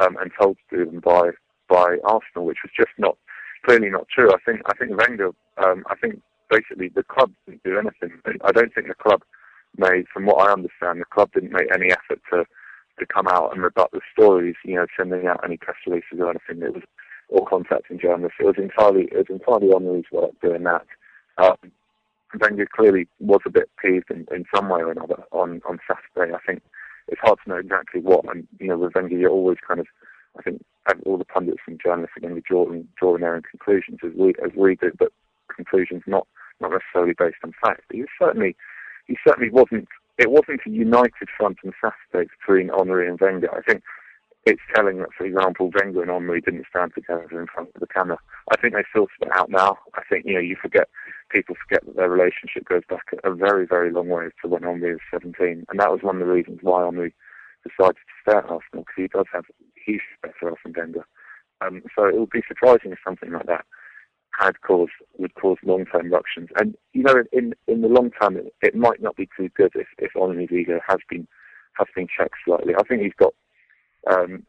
um, 0.00 0.16
and 0.20 0.30
told 0.38 0.56
to 0.70 0.76
do 0.76 0.90
them 0.90 1.00
by 1.00 1.30
by 1.68 1.96
Arsenal, 2.04 2.44
which 2.44 2.58
was 2.62 2.72
just 2.76 2.92
not 2.98 3.16
clearly 3.64 3.88
not 3.88 4.08
true. 4.08 4.30
I 4.30 4.38
think 4.44 4.60
I 4.66 4.74
think 4.74 4.98
Wenger 4.98 5.30
um, 5.58 5.84
I 5.88 5.94
think 5.96 6.20
basically 6.52 6.88
the 6.88 7.02
club 7.02 7.32
didn't 7.46 7.62
do 7.64 7.78
anything. 7.78 8.18
I 8.44 8.52
don't 8.52 8.74
think 8.74 8.88
the 8.88 8.94
club 8.94 9.22
made, 9.76 10.06
from 10.12 10.26
what 10.26 10.46
I 10.46 10.52
understand, 10.52 11.00
the 11.00 11.06
club 11.06 11.30
didn't 11.32 11.52
make 11.52 11.74
any 11.74 11.90
effort 11.90 12.20
to 12.30 12.44
to 12.98 13.06
come 13.06 13.26
out 13.26 13.52
and 13.52 13.62
rebut 13.62 13.90
the 13.92 14.00
stories. 14.12 14.54
You 14.64 14.76
know, 14.76 14.86
sending 14.96 15.26
out 15.26 15.40
any 15.44 15.56
press 15.56 15.76
releases 15.86 16.20
or 16.20 16.30
anything. 16.30 16.62
It 16.62 16.74
was 16.74 16.82
or 17.28 17.46
contacting 17.46 17.98
journalists. 17.98 18.36
It 18.38 18.44
was 18.46 18.56
entirely 18.58 19.08
it 19.10 19.16
was 19.16 19.26
entirely 19.30 19.70
Henry's 19.72 20.04
work 20.12 20.32
doing 20.42 20.64
that. 20.64 20.86
Um, 21.38 21.56
clearly 22.74 23.08
was 23.20 23.40
a 23.46 23.50
bit 23.50 23.70
peeved 23.80 24.10
in, 24.10 24.26
in 24.34 24.44
some 24.54 24.68
way 24.68 24.80
or 24.80 24.90
another 24.92 25.24
on 25.32 25.62
on 25.68 25.78
Saturday. 25.88 26.34
I 26.34 26.38
think 26.46 26.62
it's 27.08 27.20
hard 27.22 27.38
to 27.44 27.50
know 27.50 27.56
exactly 27.56 28.00
what. 28.00 28.24
And 28.28 28.46
you 28.60 28.68
know, 28.68 28.78
with 28.78 28.94
Wenger, 28.94 29.16
you're 29.16 29.30
always 29.30 29.58
kind 29.66 29.80
of 29.80 29.86
I 30.38 30.42
think 30.42 30.62
all 31.06 31.18
the 31.18 31.24
pundits 31.24 31.62
and 31.66 31.80
journalists 31.82 32.16
are 32.16 32.20
going 32.20 32.34
to 32.34 32.40
be 32.40 32.46
drawing 32.46 32.88
drawing 32.98 33.22
their 33.22 33.34
own 33.34 33.42
conclusions 33.42 34.00
as 34.04 34.12
we 34.16 34.34
as 34.44 34.52
we 34.56 34.76
do, 34.76 34.92
but 34.98 35.12
conclusions 35.54 36.02
not 36.06 36.26
not 36.62 36.72
necessarily 36.72 37.14
based 37.18 37.42
on 37.44 37.52
fact. 37.62 37.82
But 37.88 37.96
he 37.96 38.04
certainly 38.18 38.56
he 39.06 39.16
certainly 39.26 39.50
wasn't. 39.50 39.88
It 40.18 40.30
wasn't 40.30 40.60
a 40.66 40.70
united 40.70 41.28
front 41.36 41.58
on 41.64 41.72
Saturday 41.80 42.30
between 42.38 42.68
Henry 42.68 43.08
and 43.08 43.18
Wenger. 43.20 43.52
I 43.52 43.62
think 43.62 43.82
it's 44.44 44.60
telling 44.74 44.98
that, 44.98 45.12
for 45.16 45.24
example, 45.24 45.70
Wenger 45.74 46.02
and 46.02 46.10
Henry 46.10 46.40
didn't 46.40 46.66
stand 46.68 46.92
together 46.94 47.40
in 47.40 47.46
front 47.46 47.70
of 47.74 47.80
the 47.80 47.86
camera. 47.86 48.18
I 48.50 48.56
think 48.56 48.74
they 48.74 48.84
sorted 48.94 49.16
it 49.22 49.36
out 49.36 49.50
now. 49.50 49.78
I 49.94 50.02
think 50.08 50.26
you 50.26 50.34
know 50.34 50.40
you 50.40 50.56
forget 50.60 50.88
people 51.30 51.56
forget 51.66 51.84
that 51.86 51.96
their 51.96 52.10
relationship 52.10 52.68
goes 52.68 52.82
back 52.88 53.06
a 53.24 53.34
very 53.34 53.66
very 53.66 53.90
long 53.90 54.08
way 54.08 54.28
to 54.42 54.48
when 54.48 54.62
Henry 54.62 54.92
was 54.92 55.00
17, 55.10 55.66
and 55.68 55.80
that 55.80 55.90
was 55.90 56.02
one 56.02 56.20
of 56.20 56.26
the 56.26 56.32
reasons 56.32 56.58
why 56.62 56.84
Henry 56.84 57.14
decided 57.62 57.96
to 57.96 58.20
stay 58.22 58.36
at 58.36 58.44
Arsenal 58.44 58.84
because 58.84 58.96
he 58.96 59.08
does 59.08 59.26
have 59.32 59.44
huge 59.74 60.02
respect 60.22 60.38
for 60.38 60.54
Wenger. 60.76 61.06
Um, 61.60 61.82
so 61.94 62.06
it 62.06 62.18
would 62.18 62.30
be 62.30 62.42
surprising 62.46 62.92
if 62.92 62.98
something 63.04 63.32
like 63.32 63.46
that 63.46 63.64
had 64.38 64.60
caused 64.62 64.92
would 65.18 65.34
cause 65.34 65.58
long 65.62 65.84
term 65.86 66.10
ructions. 66.10 66.48
And 66.56 66.76
you 66.92 67.02
know, 67.02 67.22
in 67.32 67.54
in 67.66 67.82
the 67.82 67.88
long 67.88 68.10
term, 68.20 68.36
it, 68.36 68.54
it 68.62 68.74
might 68.74 69.02
not 69.02 69.16
be 69.16 69.28
too 69.36 69.48
good 69.56 69.72
if 69.74 69.88
if 69.98 70.12
ego 70.52 70.80
has 70.86 70.98
been 71.08 71.26
has 71.74 71.88
been 71.94 72.06
checked 72.06 72.36
slightly. 72.44 72.74
I 72.74 72.82
think 72.82 73.02
he's 73.02 73.12
got. 73.18 73.34
Um, 74.10 74.44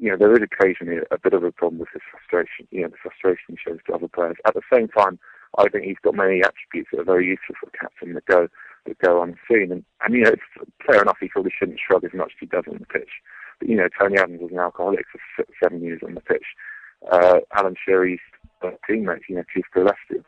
you 0.00 0.10
know, 0.10 0.16
there 0.16 0.32
is 0.32 0.42
occasionally 0.42 0.98
a, 1.10 1.18
bit 1.18 1.34
of 1.34 1.42
a 1.42 1.50
problem 1.50 1.80
with 1.80 1.88
his 1.92 2.02
frustration, 2.08 2.68
you 2.70 2.82
know, 2.82 2.88
the 2.88 2.96
frustration 3.02 3.44
he 3.48 3.56
shows 3.56 3.78
to 3.84 3.94
other 3.94 4.06
players. 4.06 4.36
At 4.46 4.54
the 4.54 4.62
same 4.72 4.86
time, 4.86 5.18
I 5.58 5.68
think 5.68 5.84
he's 5.84 5.98
got 6.02 6.14
many 6.14 6.40
attributes 6.40 6.90
that 6.92 7.00
are 7.00 7.04
very 7.04 7.26
useful 7.26 7.56
for 7.60 7.70
captain 7.70 8.14
that 8.14 8.26
go 8.26 8.46
that 8.86 8.98
go 8.98 9.22
unseen. 9.22 9.72
And, 9.72 9.84
and 10.02 10.14
you 10.14 10.22
know, 10.22 10.30
it's 10.30 10.70
fair 10.86 11.02
enough. 11.02 11.16
He 11.20 11.28
probably 11.28 11.52
shouldn't 11.58 11.80
shrug 11.80 12.04
as 12.04 12.14
much 12.14 12.32
as 12.34 12.40
he 12.40 12.46
does 12.46 12.64
on 12.68 12.78
the 12.78 12.86
pitch. 12.86 13.10
But 13.58 13.68
you 13.68 13.76
know, 13.76 13.88
Tony 13.98 14.18
Adams 14.18 14.40
was 14.40 14.52
an 14.52 14.58
alcoholic 14.58 15.06
for 15.10 15.44
seven 15.62 15.82
years 15.82 16.00
on 16.04 16.14
the 16.14 16.20
pitch. 16.20 16.46
Uh, 17.10 17.40
Alan 17.54 17.76
Shearer's 17.84 18.20
uh, 18.62 18.70
teammates, 18.86 19.24
you 19.28 19.36
know, 19.36 19.44
Keith 19.52 19.64
Gillespie 19.74 20.24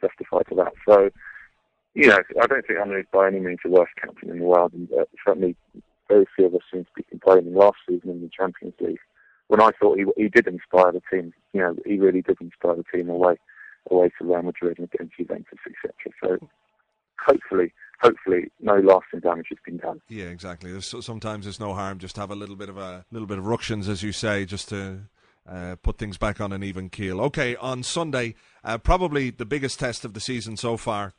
testified 0.00 0.46
to 0.48 0.54
that. 0.56 0.72
So, 0.88 1.10
you 1.94 2.08
know, 2.08 2.18
I 2.42 2.46
don't 2.46 2.66
think 2.66 2.78
Henry's 2.78 3.06
by 3.12 3.28
any 3.28 3.40
means 3.40 3.60
the 3.64 3.70
worst 3.70 3.92
captain 4.00 4.30
in 4.30 4.38
the 4.38 4.44
world, 4.44 4.72
and 4.72 4.88
uh, 4.92 5.04
certainly 5.24 5.56
very 6.08 6.26
few 6.34 6.46
of 6.46 6.54
us 6.54 6.60
seem 6.72 6.84
to 6.84 6.90
be 6.96 7.04
complaining 7.04 7.54
last 7.54 7.78
season 7.88 8.10
in 8.10 8.22
the 8.22 8.30
Champions 8.36 8.74
League. 8.80 8.98
When 9.48 9.60
I 9.60 9.70
thought 9.80 9.98
he 9.98 10.04
he 10.16 10.28
did 10.28 10.46
inspire 10.46 10.92
the 10.92 11.02
team, 11.10 11.32
you 11.52 11.60
know, 11.60 11.74
he 11.84 11.98
really 11.98 12.22
did 12.22 12.38
inspire 12.40 12.76
the 12.76 12.84
team 12.92 13.08
away 13.08 13.36
away 13.90 14.10
to 14.18 14.24
Real 14.24 14.42
Madrid 14.42 14.78
and 14.78 14.88
against 14.92 15.16
Juventus, 15.16 15.58
etc. 15.66 15.92
So, 16.22 16.48
hopefully, 17.26 17.72
hopefully 18.00 18.50
no 18.60 18.76
lasting 18.76 19.20
damage 19.20 19.46
has 19.50 19.58
been 19.64 19.78
done. 19.78 20.00
Yeah, 20.08 20.26
exactly. 20.26 20.70
There's, 20.70 20.94
sometimes 21.04 21.46
there's 21.46 21.60
no 21.60 21.74
harm 21.74 21.98
just 21.98 22.16
have 22.16 22.30
a 22.30 22.34
little 22.36 22.56
bit 22.56 22.68
of 22.68 22.76
a 22.76 23.04
little 23.10 23.26
bit 23.26 23.38
of 23.38 23.46
ructions, 23.46 23.88
as 23.88 24.02
you 24.02 24.12
say, 24.12 24.44
just 24.44 24.68
to 24.68 25.00
uh, 25.48 25.76
put 25.82 25.98
things 25.98 26.18
back 26.18 26.40
on 26.40 26.52
an 26.52 26.62
even 26.62 26.88
keel. 26.88 27.20
Okay, 27.20 27.56
on 27.56 27.82
Sunday, 27.82 28.34
uh, 28.64 28.78
probably 28.78 29.30
the 29.30 29.44
biggest 29.44 29.78
test 29.78 30.04
of 30.04 30.14
the 30.14 30.20
season 30.20 30.56
so 30.56 30.76
far. 30.76 31.14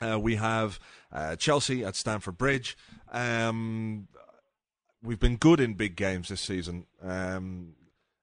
Uh, 0.00 0.18
we 0.18 0.36
have 0.36 0.78
uh, 1.12 1.36
Chelsea 1.36 1.84
at 1.84 1.96
Stamford 1.96 2.38
Bridge. 2.38 2.76
Um, 3.10 4.08
we've 5.02 5.18
been 5.18 5.36
good 5.36 5.60
in 5.60 5.74
big 5.74 5.96
games 5.96 6.28
this 6.28 6.40
season, 6.40 6.86
um, 7.02 7.74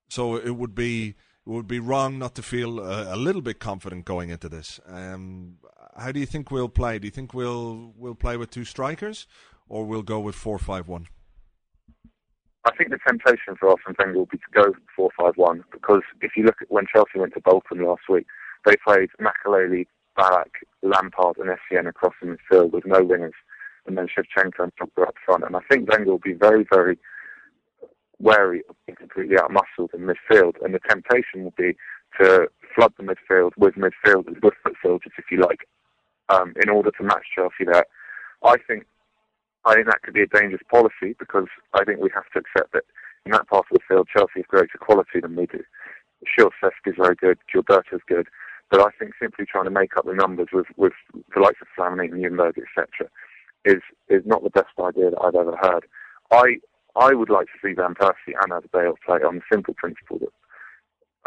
so 0.10 0.36
it 0.36 0.56
would 0.56 0.74
be 0.74 1.16
it 1.46 1.50
would 1.50 1.68
be 1.68 1.80
wrong 1.80 2.18
not 2.18 2.34
to 2.36 2.42
feel 2.42 2.80
a, 2.80 3.16
a 3.16 3.18
little 3.18 3.42
bit 3.42 3.60
confident 3.60 4.06
going 4.06 4.30
into 4.30 4.50
this. 4.50 4.80
Um, 4.88 5.58
how 5.98 6.12
do 6.12 6.20
you 6.20 6.26
think 6.26 6.50
we'll 6.50 6.70
play? 6.70 6.98
Do 7.00 7.08
you 7.08 7.12
think 7.12 7.34
we'll 7.34 7.94
we'll 7.98 8.16
play 8.16 8.38
with 8.38 8.52
two 8.52 8.66
strikers, 8.66 9.28
or 9.68 9.86
we'll 9.86 10.02
go 10.02 10.20
with 10.20 10.36
four 10.36 10.58
five 10.58 10.88
one? 10.88 11.08
Think 12.78 12.90
the 12.90 13.00
temptation 13.08 13.56
for 13.58 13.70
Arsene 13.70 13.96
Wenger 13.98 14.20
will 14.20 14.26
be 14.26 14.38
to 14.38 14.52
go 14.54 14.74
4-5-1 15.20 15.64
because 15.72 16.02
if 16.22 16.32
you 16.36 16.44
look 16.44 16.58
at 16.62 16.70
when 16.70 16.86
Chelsea 16.92 17.20
went 17.20 17.34
to 17.34 17.40
Bolton 17.40 17.86
last 17.86 18.04
week, 18.10 18.28
they 18.66 18.76
played 18.86 19.10
Makelele, 19.22 19.86
Ballack, 20.18 20.52
Lampard 20.82 21.38
and 21.38 21.50
Essien 21.50 21.88
across 21.88 22.14
the 22.22 22.28
midfield 22.28 22.72
with 22.72 22.86
no 22.86 23.00
wingers 23.02 23.32
and 23.86 23.98
then 23.98 24.08
Shevchenko 24.08 24.60
and 24.60 24.72
Drogba 24.76 25.08
up 25.08 25.16
front. 25.26 25.44
And 25.46 25.56
I 25.56 25.60
think 25.70 25.90
Wenger 25.90 26.12
will 26.12 26.18
be 26.18 26.34
very, 26.34 26.66
very 26.70 26.98
wary 28.20 28.64
of 28.70 28.76
being 28.86 28.96
completely 28.96 29.38
outmuscled 29.38 29.94
in 29.94 30.02
midfield. 30.02 30.56
And 30.64 30.74
the 30.74 30.80
temptation 30.80 31.44
will 31.44 31.54
be 31.58 31.78
to 32.20 32.48
flood 32.74 32.94
the 32.98 33.04
midfield 33.04 33.52
with 33.58 33.76
midfielders, 33.76 34.42
with 34.44 34.54
midfielders, 34.66 35.12
if 35.18 35.26
you 35.32 35.40
like, 35.40 35.68
um, 36.30 36.54
in 36.62 36.70
order 36.70 36.92
to 36.92 37.04
match 37.04 37.26
Chelsea 37.36 37.66
there. 37.66 37.86
I 38.44 38.56
think 38.68 38.86
I 39.66 39.76
think 39.76 39.88
that 39.88 40.02
could 40.04 40.14
be 40.14 40.22
a 40.22 40.28
dangerous 40.28 40.62
policy 40.70 41.16
because 41.18 41.48
I 41.74 41.84
think 41.84 42.00
we 42.00 42.10
have 42.14 42.30
to 42.34 42.40
accept 42.40 42.74
that 42.74 42.84
in 43.26 43.32
that 43.32 43.48
part 43.48 43.66
of 43.72 43.78
the 43.78 43.84
field, 43.88 44.08
Chelsea 44.16 44.38
have 44.38 44.48
greater 44.48 44.78
quality 44.80 45.20
than 45.20 45.36
we 45.36 45.48
do. 45.48 45.64
Sure, 46.26 46.52
Cesc 46.62 46.86
is 46.86 46.96
very 46.98 47.16
good, 47.16 47.40
Gilberto's 47.52 48.02
good, 48.08 48.28
but 48.70 48.80
I 48.80 48.90
think 48.98 49.14
simply 49.20 49.46
trying 49.46 49.66
to 49.66 49.72
make 49.72 49.98
up 49.98 50.06
the 50.06 50.14
numbers 50.14 50.50
with, 50.54 50.68
with 50.78 50.94
the 51.34 51.42
likes 51.42 51.60
of 51.62 51.68
Flamini 51.78 52.12
and 52.12 52.24
Ljungberg, 52.24 52.58
etc., 52.58 53.10
is 53.66 53.82
is 54.10 54.22
not 54.26 54.44
the 54.44 54.52
best 54.52 54.78
idea 54.80 55.10
that 55.10 55.22
I've 55.22 55.36
ever 55.36 55.58
heard. 55.60 55.86
I 56.32 56.58
I 56.96 57.14
would 57.14 57.30
like 57.30 57.48
to 57.48 57.60
see 57.62 57.74
Van 57.74 57.96
Persie 57.96 58.38
and 58.42 58.52
Adebayor 58.52 58.96
play 59.04 59.18
on 59.26 59.36
the 59.36 59.42
simple 59.52 59.74
principle 59.74 60.20
that 60.20 60.32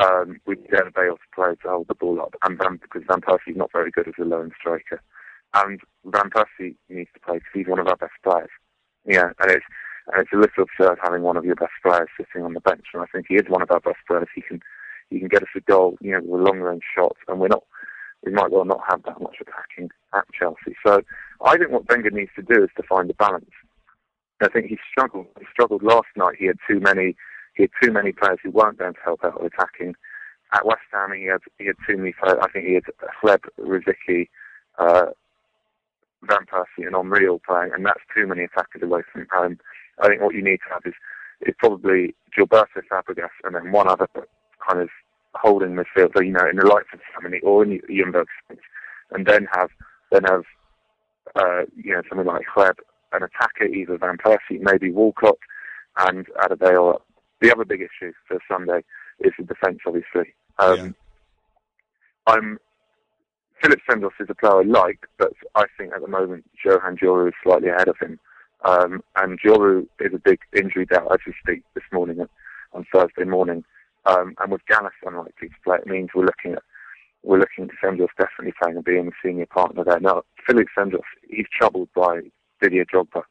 um, 0.07 0.41
we 0.47 0.57
get 0.57 0.95
Bale 0.95 1.17
to 1.17 1.35
play 1.35 1.55
to 1.63 1.69
hold 1.69 1.89
the 1.89 1.95
ball 1.95 2.21
up, 2.21 2.35
and 2.45 2.57
Van, 2.59 2.79
because 2.81 3.03
Van 3.09 3.21
Persie's 3.21 3.57
not 3.57 3.73
very 3.73 3.91
good 3.91 4.07
as 4.07 4.15
a 4.21 4.25
lone 4.25 4.53
striker. 4.59 5.03
And 5.55 5.81
Van 6.05 6.31
Persie 6.31 6.77
needs 6.89 7.11
to 7.15 7.21
play 7.21 7.37
because 7.37 7.53
he's 7.55 7.67
one 7.67 7.79
of 7.79 7.89
our 7.89 7.97
best 7.97 8.13
players. 8.23 8.51
Yeah, 9.07 9.33
and 9.41 9.51
it's 9.51 9.65
and 10.13 10.23
it's 10.23 10.33
a 10.33 10.37
little 10.37 10.65
absurd 10.65 10.99
having 11.03 11.23
one 11.23 11.37
of 11.37 11.45
your 11.45 11.55
best 11.55 11.73
players 11.83 12.09
sitting 12.17 12.45
on 12.45 12.55
the 12.55 12.61
bench. 12.61 12.87
And 12.93 13.03
I 13.03 13.07
think 13.07 13.27
he 13.29 13.37
is 13.37 13.49
one 13.49 13.63
of 13.63 13.71
our 13.71 13.81
best 13.81 13.99
players. 14.07 14.29
He 14.35 14.43
can 14.43 14.61
he 15.11 15.19
can 15.19 15.29
get 15.29 15.43
us 15.43 15.49
a 15.57 15.61
goal, 15.61 15.97
you 16.01 16.13
know, 16.13 16.21
with 16.23 16.41
a 16.41 16.45
long 16.45 16.61
range 16.61 16.83
shot. 16.95 17.17
And 17.29 17.41
we're 17.41 17.49
not 17.49 17.65
we 18.25 18.33
might 18.33 18.51
well 18.51 18.65
not 18.65 18.81
have 18.89 19.03
that 19.05 19.21
much 19.21 19.37
attacking 19.41 19.91
at 20.15 20.25
Chelsea. 20.39 20.77
So 20.85 21.01
I 21.45 21.57
think 21.57 21.71
what 21.71 21.89
Wenger 21.89 22.11
needs 22.11 22.31
to 22.37 22.43
do 22.43 22.65
is 22.65 22.71
to 22.77 22.83
find 22.83 23.11
a 23.11 23.15
balance. 23.15 23.51
I 24.41 24.49
think 24.49 24.67
he 24.67 24.79
struggled. 24.91 25.27
He 25.39 25.47
struggled 25.53 25.83
last 25.83 26.09
night. 26.17 26.37
He 26.39 26.47
had 26.47 26.59
too 26.69 26.81
many. 26.81 27.17
He 27.55 27.65
had 27.65 27.71
too 27.83 27.93
many 27.93 28.13
players 28.13 28.39
who 28.43 28.51
weren't 28.51 28.79
going 28.79 28.95
to 28.95 29.01
help 29.05 29.25
out 29.25 29.43
with 29.43 29.53
attacking. 29.53 29.95
At 30.53 30.65
West 30.65 30.81
Ham, 30.93 31.13
he 31.13 31.27
had 31.27 31.41
he 31.59 31.67
had 31.67 31.77
too 31.87 31.97
many. 31.97 32.15
I 32.23 32.49
think 32.53 32.67
he 32.67 32.75
had 32.75 32.85
Hleb, 33.23 33.41
Rosicky, 33.59 34.29
uh, 34.79 35.07
Van 36.23 36.47
Persie, 36.47 36.87
and 36.87 36.95
Henry 36.95 37.29
playing, 37.47 37.73
and 37.75 37.87
that's 37.87 38.01
too 38.15 38.27
many 38.27 38.45
attackers 38.45 38.83
away 38.83 39.03
from 39.13 39.27
home. 39.33 39.59
I 40.01 40.09
think 40.09 40.23
what 40.23 40.35
you 40.35 40.43
need 40.43 40.59
to 40.67 40.75
have 40.75 40.83
is 40.85 40.95
is 41.43 41.55
probably 41.59 42.15
Gilberto 42.37 42.83
Fabregas 42.91 43.29
and 43.45 43.55
then 43.55 43.71
one 43.71 43.89
other 43.89 44.09
kind 44.69 44.83
of 44.83 44.89
holding 45.35 45.77
midfield, 45.77 46.15
you 46.17 46.33
know, 46.33 46.49
in 46.49 46.57
the 46.57 46.67
likes 46.67 46.89
of 46.93 47.01
Samani 47.15 47.39
or 47.43 47.63
in 47.65 47.81
Ljungberg, 47.89 48.27
and 49.13 49.27
then 49.27 49.47
have 49.53 49.71
then 50.11 50.25
have 50.25 50.43
uh, 51.37 51.63
you 51.77 51.95
know 51.95 52.03
something 52.09 52.27
like 52.27 52.47
Hleb, 52.55 52.79
an 53.13 53.23
attacker, 53.23 53.65
either 53.65 53.99
Van 53.99 54.17
Persie, 54.17 54.61
maybe 54.61 54.91
Walcott, 54.91 55.39
and 55.99 56.27
Adebayor. 56.43 57.01
The 57.41 57.53
other 57.53 57.65
big 57.65 57.83
issue 57.83 58.13
for 58.27 58.39
Sunday 58.51 58.83
is 59.21 59.33
the 59.39 59.45
defence, 59.45 59.79
obviously. 59.87 60.35
Um, 60.59 60.77
yeah. 60.77 60.91
I'm 62.27 62.59
Philip 63.63 63.81
Senderos 63.89 64.21
is 64.21 64.29
a 64.31 64.35
player 64.35 64.61
I 64.61 64.63
like, 64.63 65.07
but 65.19 65.33
I 65.55 65.65
think 65.77 65.93
at 65.93 66.01
the 66.01 66.09
moment 66.09 66.45
Johan 66.65 66.97
Djourou 66.97 67.29
is 67.29 67.35
slightly 67.43 67.69
ahead 67.69 67.89
of 67.89 67.99
him. 67.99 68.19
Um, 68.65 69.03
and 69.17 69.39
Djourou 69.41 69.87
is 70.01 70.15
a 70.15 70.19
big 70.19 70.41
injury 70.57 70.87
doubt 70.87 71.13
as 71.13 71.19
we 71.27 71.35
speak 71.43 71.63
this 71.75 71.85
morning 71.93 72.27
on 72.73 72.87
Thursday 72.93 73.25
morning. 73.25 73.65
Um, 74.07 74.35
and 74.39 74.53
with 74.53 74.65
Gallas 74.67 74.93
unlikely 75.05 75.49
to 75.49 75.55
play, 75.65 75.79
it 75.79 75.87
means 75.87 76.11
we're 76.15 76.25
looking 76.25 76.53
at 76.53 76.63
we're 77.25 77.41
looking 77.41 77.65
at 77.65 77.71
Senderos 77.83 78.09
definitely 78.17 78.55
playing 78.63 78.77
and 78.77 78.85
being 78.85 79.09
a 79.09 79.11
senior 79.23 79.47
partner 79.47 79.83
there. 79.83 79.99
Now, 79.99 80.23
Philip 80.47 80.69
Senderos, 80.77 81.01
he's 81.29 81.47
troubled 81.53 81.89
by 81.95 82.21
Didier 82.63 82.85
Drogba. 82.85 83.23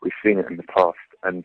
We've 0.00 0.12
seen 0.24 0.38
it 0.38 0.46
in 0.50 0.56
the 0.56 0.62
past, 0.62 0.96
and 1.22 1.44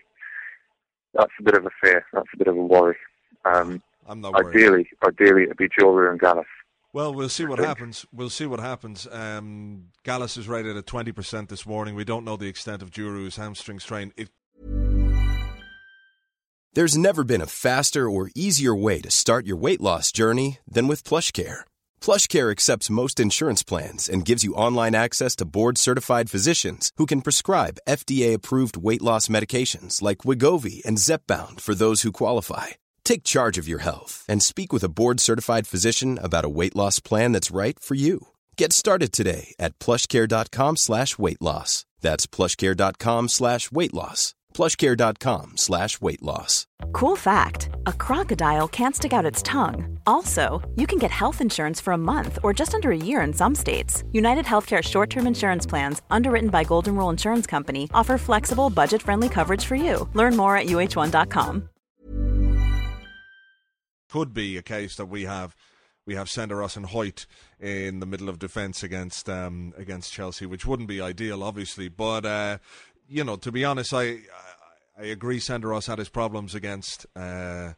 that's 1.13 1.33
a 1.37 1.43
bit 1.43 1.55
of 1.55 1.65
a 1.65 1.69
fear. 1.83 2.05
That's 2.13 2.29
a 2.33 2.37
bit 2.37 2.47
of 2.47 2.55
a 2.55 2.63
worry. 2.63 2.95
Um, 3.43 3.83
I'm 4.07 4.21
not 4.21 4.33
worried. 4.33 4.55
Ideally, 4.55 4.89
ideally 5.05 5.43
it'd 5.43 5.57
be 5.57 5.67
Djourou 5.67 6.09
and 6.09 6.19
Gallas. 6.19 6.45
Well, 6.93 7.13
we'll 7.13 7.29
see 7.29 7.45
what 7.45 7.59
happens. 7.59 8.05
We'll 8.11 8.29
see 8.29 8.45
what 8.45 8.59
happens. 8.59 9.07
Um, 9.09 9.91
Gallas 10.03 10.35
is 10.35 10.49
rated 10.49 10.75
at 10.75 10.85
20% 10.85 11.47
this 11.47 11.65
morning. 11.65 11.95
We 11.95 12.03
don't 12.03 12.25
know 12.25 12.35
the 12.35 12.47
extent 12.47 12.81
of 12.81 12.91
Djourou's 12.91 13.37
hamstring 13.37 13.79
strain. 13.79 14.11
If 14.17 14.29
There's 16.73 16.97
never 16.97 17.23
been 17.23 17.41
a 17.41 17.47
faster 17.47 18.09
or 18.09 18.31
easier 18.35 18.75
way 18.75 18.99
to 19.01 19.11
start 19.11 19.45
your 19.45 19.57
weight 19.57 19.81
loss 19.81 20.11
journey 20.11 20.59
than 20.67 20.87
with 20.87 21.05
PlushCare. 21.05 21.61
PlushCare 22.01 22.51
accepts 22.51 22.89
most 22.89 23.19
insurance 23.19 23.63
plans 23.63 24.09
and 24.09 24.25
gives 24.25 24.43
you 24.43 24.53
online 24.53 24.95
access 24.95 25.35
to 25.37 25.45
board-certified 25.45 26.29
physicians 26.29 26.91
who 26.97 27.05
can 27.05 27.21
prescribe 27.21 27.79
FDA-approved 27.87 28.75
weight 28.75 29.01
loss 29.01 29.27
medications 29.29 30.01
like 30.01 30.19
Wegovy 30.19 30.83
and 30.85 30.97
Zepbound 30.97 31.61
for 31.61 31.73
those 31.75 32.01
who 32.01 32.11
qualify 32.11 32.67
Take 33.03 33.23
charge 33.23 33.57
of 33.57 33.67
your 33.67 33.79
health 33.79 34.25
and 34.29 34.41
speak 34.41 34.71
with 34.71 34.83
a 34.83 34.89
board 34.89 35.19
certified 35.19 35.67
physician 35.67 36.17
about 36.21 36.45
a 36.45 36.49
weight 36.49 36.75
loss 36.75 36.99
plan 36.99 37.31
that's 37.33 37.51
right 37.51 37.77
for 37.79 37.95
you. 37.95 38.27
Get 38.57 38.73
started 38.73 39.11
today 39.11 39.53
at 39.59 39.77
plushcare.com 39.79 40.77
slash 40.77 41.17
weight 41.17 41.41
loss. 41.41 41.85
That's 41.99 42.27
plushcare.com 42.27 43.27
slash 43.29 43.71
weight 43.71 43.93
loss. 43.93 44.33
Plushcare.com 44.53 45.57
slash 45.57 46.01
weight 46.01 46.21
loss. 46.21 46.67
Cool 46.93 47.15
fact 47.15 47.69
a 47.87 47.93
crocodile 47.93 48.67
can't 48.67 48.95
stick 48.95 49.13
out 49.13 49.25
its 49.25 49.41
tongue. 49.41 49.97
Also, 50.05 50.61
you 50.75 50.85
can 50.85 50.99
get 50.99 51.09
health 51.11 51.41
insurance 51.41 51.81
for 51.81 51.93
a 51.93 51.97
month 51.97 52.37
or 52.43 52.53
just 52.53 52.73
under 52.75 52.91
a 52.91 52.97
year 52.97 53.21
in 53.21 53.33
some 53.33 53.55
states. 53.55 54.03
United 54.11 54.45
Healthcare 54.45 54.83
short 54.83 55.09
term 55.09 55.25
insurance 55.25 55.65
plans, 55.65 56.01
underwritten 56.11 56.49
by 56.49 56.63
Golden 56.63 56.95
Rule 56.95 57.09
Insurance 57.09 57.47
Company, 57.47 57.89
offer 57.93 58.17
flexible, 58.17 58.69
budget 58.69 59.01
friendly 59.01 59.29
coverage 59.29 59.65
for 59.65 59.75
you. 59.75 60.07
Learn 60.13 60.37
more 60.37 60.55
at 60.57 60.67
uh1.com 60.67 61.69
could 64.11 64.33
be 64.33 64.57
a 64.57 64.61
case 64.61 64.95
that 64.97 65.05
we 65.05 65.23
have 65.23 65.55
we 66.05 66.15
have 66.15 66.27
Senderos 66.27 66.75
and 66.75 66.87
Hoyte 66.87 67.25
in 67.59 67.99
the 67.99 68.05
middle 68.05 68.27
of 68.27 68.39
defence 68.39 68.83
against 68.83 69.29
um, 69.29 69.73
against 69.77 70.11
Chelsea, 70.11 70.45
which 70.45 70.65
wouldn't 70.65 70.89
be 70.89 70.99
ideal, 70.99 71.43
obviously. 71.43 71.87
But 71.87 72.25
uh, 72.25 72.57
you 73.07 73.23
know, 73.23 73.37
to 73.37 73.51
be 73.51 73.63
honest, 73.63 73.93
I 73.93 74.19
I 74.99 75.05
agree. 75.05 75.39
Senderos 75.39 75.87
had 75.87 75.99
his 75.99 76.09
problems 76.09 76.55
against. 76.55 77.05
Uh, 77.15 77.73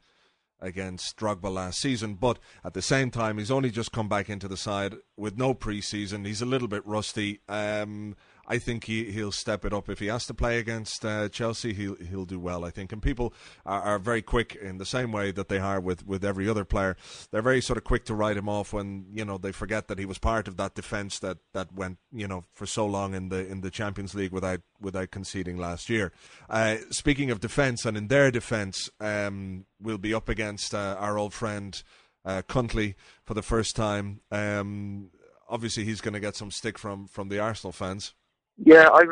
against 0.62 1.18
Drogba 1.18 1.54
last 1.54 1.82
season, 1.82 2.14
but 2.14 2.40
at 2.64 2.74
the 2.74 2.82
same 2.82 3.12
time, 3.12 3.38
he's 3.38 3.52
only 3.52 3.70
just 3.70 3.92
come 3.92 4.08
back 4.08 4.30
into 4.30 4.48
the 4.48 4.56
side 4.56 4.96
with 5.18 5.38
no 5.38 5.54
preseason. 5.54 6.26
He's 6.26 6.42
a 6.42 6.46
little 6.46 6.70
bit 6.70 6.88
rusty. 6.88 7.42
Um, 7.50 8.16
I 8.46 8.58
think 8.58 8.86
he 8.86 9.12
he'll 9.12 9.32
step 9.32 9.64
it 9.64 9.74
up 9.74 9.90
if 9.90 10.00
he 10.00 10.08
has 10.08 10.26
to 10.26 10.34
play 10.34 10.60
against 10.60 11.06
uh, 11.06 11.30
Chelsea. 11.30 11.74
He'll 11.74 11.96
he'll 11.96 12.26
do 12.26 12.40
well, 12.40 12.66
I 12.66 12.72
think. 12.72 12.92
And 12.92 13.02
people 13.02 13.34
are, 13.66 13.82
are, 13.82 14.00
very 14.00 14.22
quick 14.22 14.56
in 14.56 14.78
the 14.78 14.86
same 14.86 15.12
way 15.14 15.32
that 15.32 15.48
they 15.48 15.60
are 15.60 15.80
with, 15.80 16.06
with 16.06 16.26
every 16.26 16.50
other 16.50 16.66
player. 16.66 16.98
They're 17.32 17.42
very 17.42 17.62
sort 17.62 17.78
of 17.78 17.86
quick 17.86 18.04
to 18.06 18.14
write 18.14 18.36
him 18.36 18.50
off 18.50 18.74
when 18.74 19.06
you 19.14 19.24
know 19.24 19.38
they 19.38 19.54
forget 19.54 19.88
that 19.88 19.98
he 19.98 20.06
was 20.06 20.18
part 20.18 20.48
of 20.50 20.58
that 20.58 20.76
defence 20.76 21.20
that, 21.20 21.38
that 21.54 21.74
went 21.74 22.00
you 22.12 22.28
know 22.28 22.44
for 22.54 22.66
so 22.66 22.86
long 22.86 23.14
in 23.14 23.30
the 23.30 23.48
in 23.48 23.62
the 23.62 23.72
Champions 23.72 24.14
League 24.14 24.34
without 24.34 24.62
without 24.82 25.12
conceding 25.12 25.58
last 25.58 25.90
year. 25.90 26.12
Uh, 26.50 26.78
speaking 26.90 27.32
of 27.32 27.40
defence, 27.40 27.86
and 27.86 27.96
in 27.96 28.08
their 28.10 28.30
defence, 28.30 28.90
um, 29.00 29.66
we'll 29.80 29.98
be 29.98 30.14
up 30.14 30.28
against 30.28 30.76
uh, 30.76 30.98
our 31.00 31.18
old 31.18 31.34
friend. 31.34 31.82
Uh, 32.26 32.42
Cuntley 32.42 32.96
for 33.26 33.34
the 33.34 33.42
first 33.42 33.76
time. 33.76 34.22
Um, 34.32 35.10
obviously, 35.50 35.84
he's 35.84 36.00
going 36.00 36.14
to 36.14 36.22
get 36.22 36.38
some 36.38 36.52
stick 36.52 36.80
from, 36.80 37.06
from 37.06 37.28
the 37.28 37.38
Arsenal 37.38 37.74
fans. 37.74 38.14
Yeah, 38.58 38.90
I'm. 38.94 39.10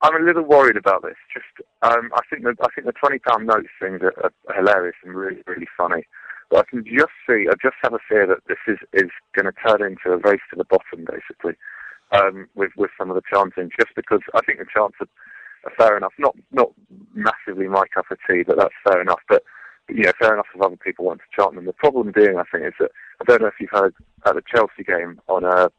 I'm 0.00 0.14
a 0.14 0.24
little 0.24 0.44
worried 0.44 0.76
about 0.76 1.02
this. 1.02 1.16
Just, 1.34 1.66
um, 1.82 2.10
I 2.14 2.20
think 2.30 2.44
the 2.44 2.54
I 2.62 2.68
think 2.72 2.86
the 2.86 2.92
twenty 2.92 3.18
pound 3.18 3.48
notes 3.48 3.66
things 3.82 4.00
are, 4.00 4.14
are, 4.22 4.54
hilarious 4.54 4.94
and 5.02 5.14
really 5.14 5.42
really 5.46 5.66
funny. 5.76 6.06
But 6.50 6.60
I 6.60 6.70
can 6.70 6.84
just 6.84 7.12
see, 7.28 7.46
I 7.50 7.54
just 7.60 7.76
have 7.82 7.92
a 7.94 7.98
fear 8.08 8.26
that 8.26 8.46
this 8.46 8.62
is 8.68 8.78
is 8.92 9.10
going 9.34 9.46
to 9.46 9.52
turn 9.52 9.82
into 9.82 10.12
a 10.12 10.18
race 10.18 10.40
to 10.50 10.56
the 10.56 10.64
bottom, 10.64 11.04
basically, 11.04 11.54
um, 12.12 12.48
with 12.54 12.70
with 12.76 12.90
some 12.96 13.10
of 13.10 13.16
the 13.16 13.26
chanting. 13.28 13.70
Just 13.78 13.94
because 13.96 14.20
I 14.34 14.40
think 14.46 14.60
the 14.60 14.66
chants 14.72 14.96
are, 15.00 15.10
are 15.66 15.74
fair 15.76 15.96
enough. 15.96 16.14
Not 16.18 16.36
not 16.52 16.70
massively 17.14 17.66
my 17.66 17.84
cup 17.92 18.06
of 18.10 18.18
tea, 18.28 18.44
but 18.46 18.56
that's 18.56 18.74
fair 18.86 19.02
enough. 19.02 19.20
But 19.28 19.42
you 19.88 20.04
know, 20.04 20.12
fair 20.20 20.34
enough 20.34 20.46
if 20.54 20.62
other 20.62 20.76
people 20.76 21.06
want 21.06 21.20
to 21.20 21.42
chant 21.42 21.56
them. 21.56 21.64
The 21.64 21.72
problem 21.72 22.12
being, 22.14 22.38
I 22.38 22.44
think, 22.52 22.66
is 22.66 22.74
that 22.78 22.92
I 23.20 23.24
don't 23.24 23.42
know 23.42 23.48
if 23.48 23.58
you've 23.60 23.70
heard 23.70 23.94
at 24.26 24.34
the 24.34 24.42
Chelsea 24.46 24.84
game 24.86 25.20
on 25.28 25.44
uh, 25.44 25.70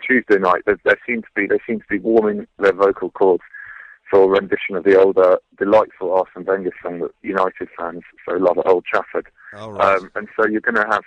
Tuesday 0.00 0.38
night, 0.38 0.62
there, 0.66 0.78
there 0.84 0.98
seem 1.06 1.22
to 1.22 1.28
be 1.34 1.46
they 1.46 1.58
seem 1.66 1.80
to 1.80 1.86
be 1.88 1.98
warming 1.98 2.46
their 2.58 2.72
vocal 2.72 3.10
cords 3.10 3.42
for 4.10 4.24
a 4.24 4.28
rendition 4.28 4.76
of 4.76 4.84
the 4.84 5.00
older, 5.00 5.38
delightful 5.58 6.12
Arsene 6.12 6.44
Wenger 6.44 6.72
song 6.82 7.00
that 7.00 7.10
United 7.22 7.68
fans 7.76 8.02
so 8.28 8.36
love 8.36 8.58
at 8.58 8.66
Old 8.66 8.84
Trafford. 8.84 9.26
Right. 9.52 9.98
um, 9.98 10.10
and 10.14 10.28
so 10.36 10.46
you're 10.46 10.60
going 10.60 10.74
to 10.74 10.86
have 10.90 11.04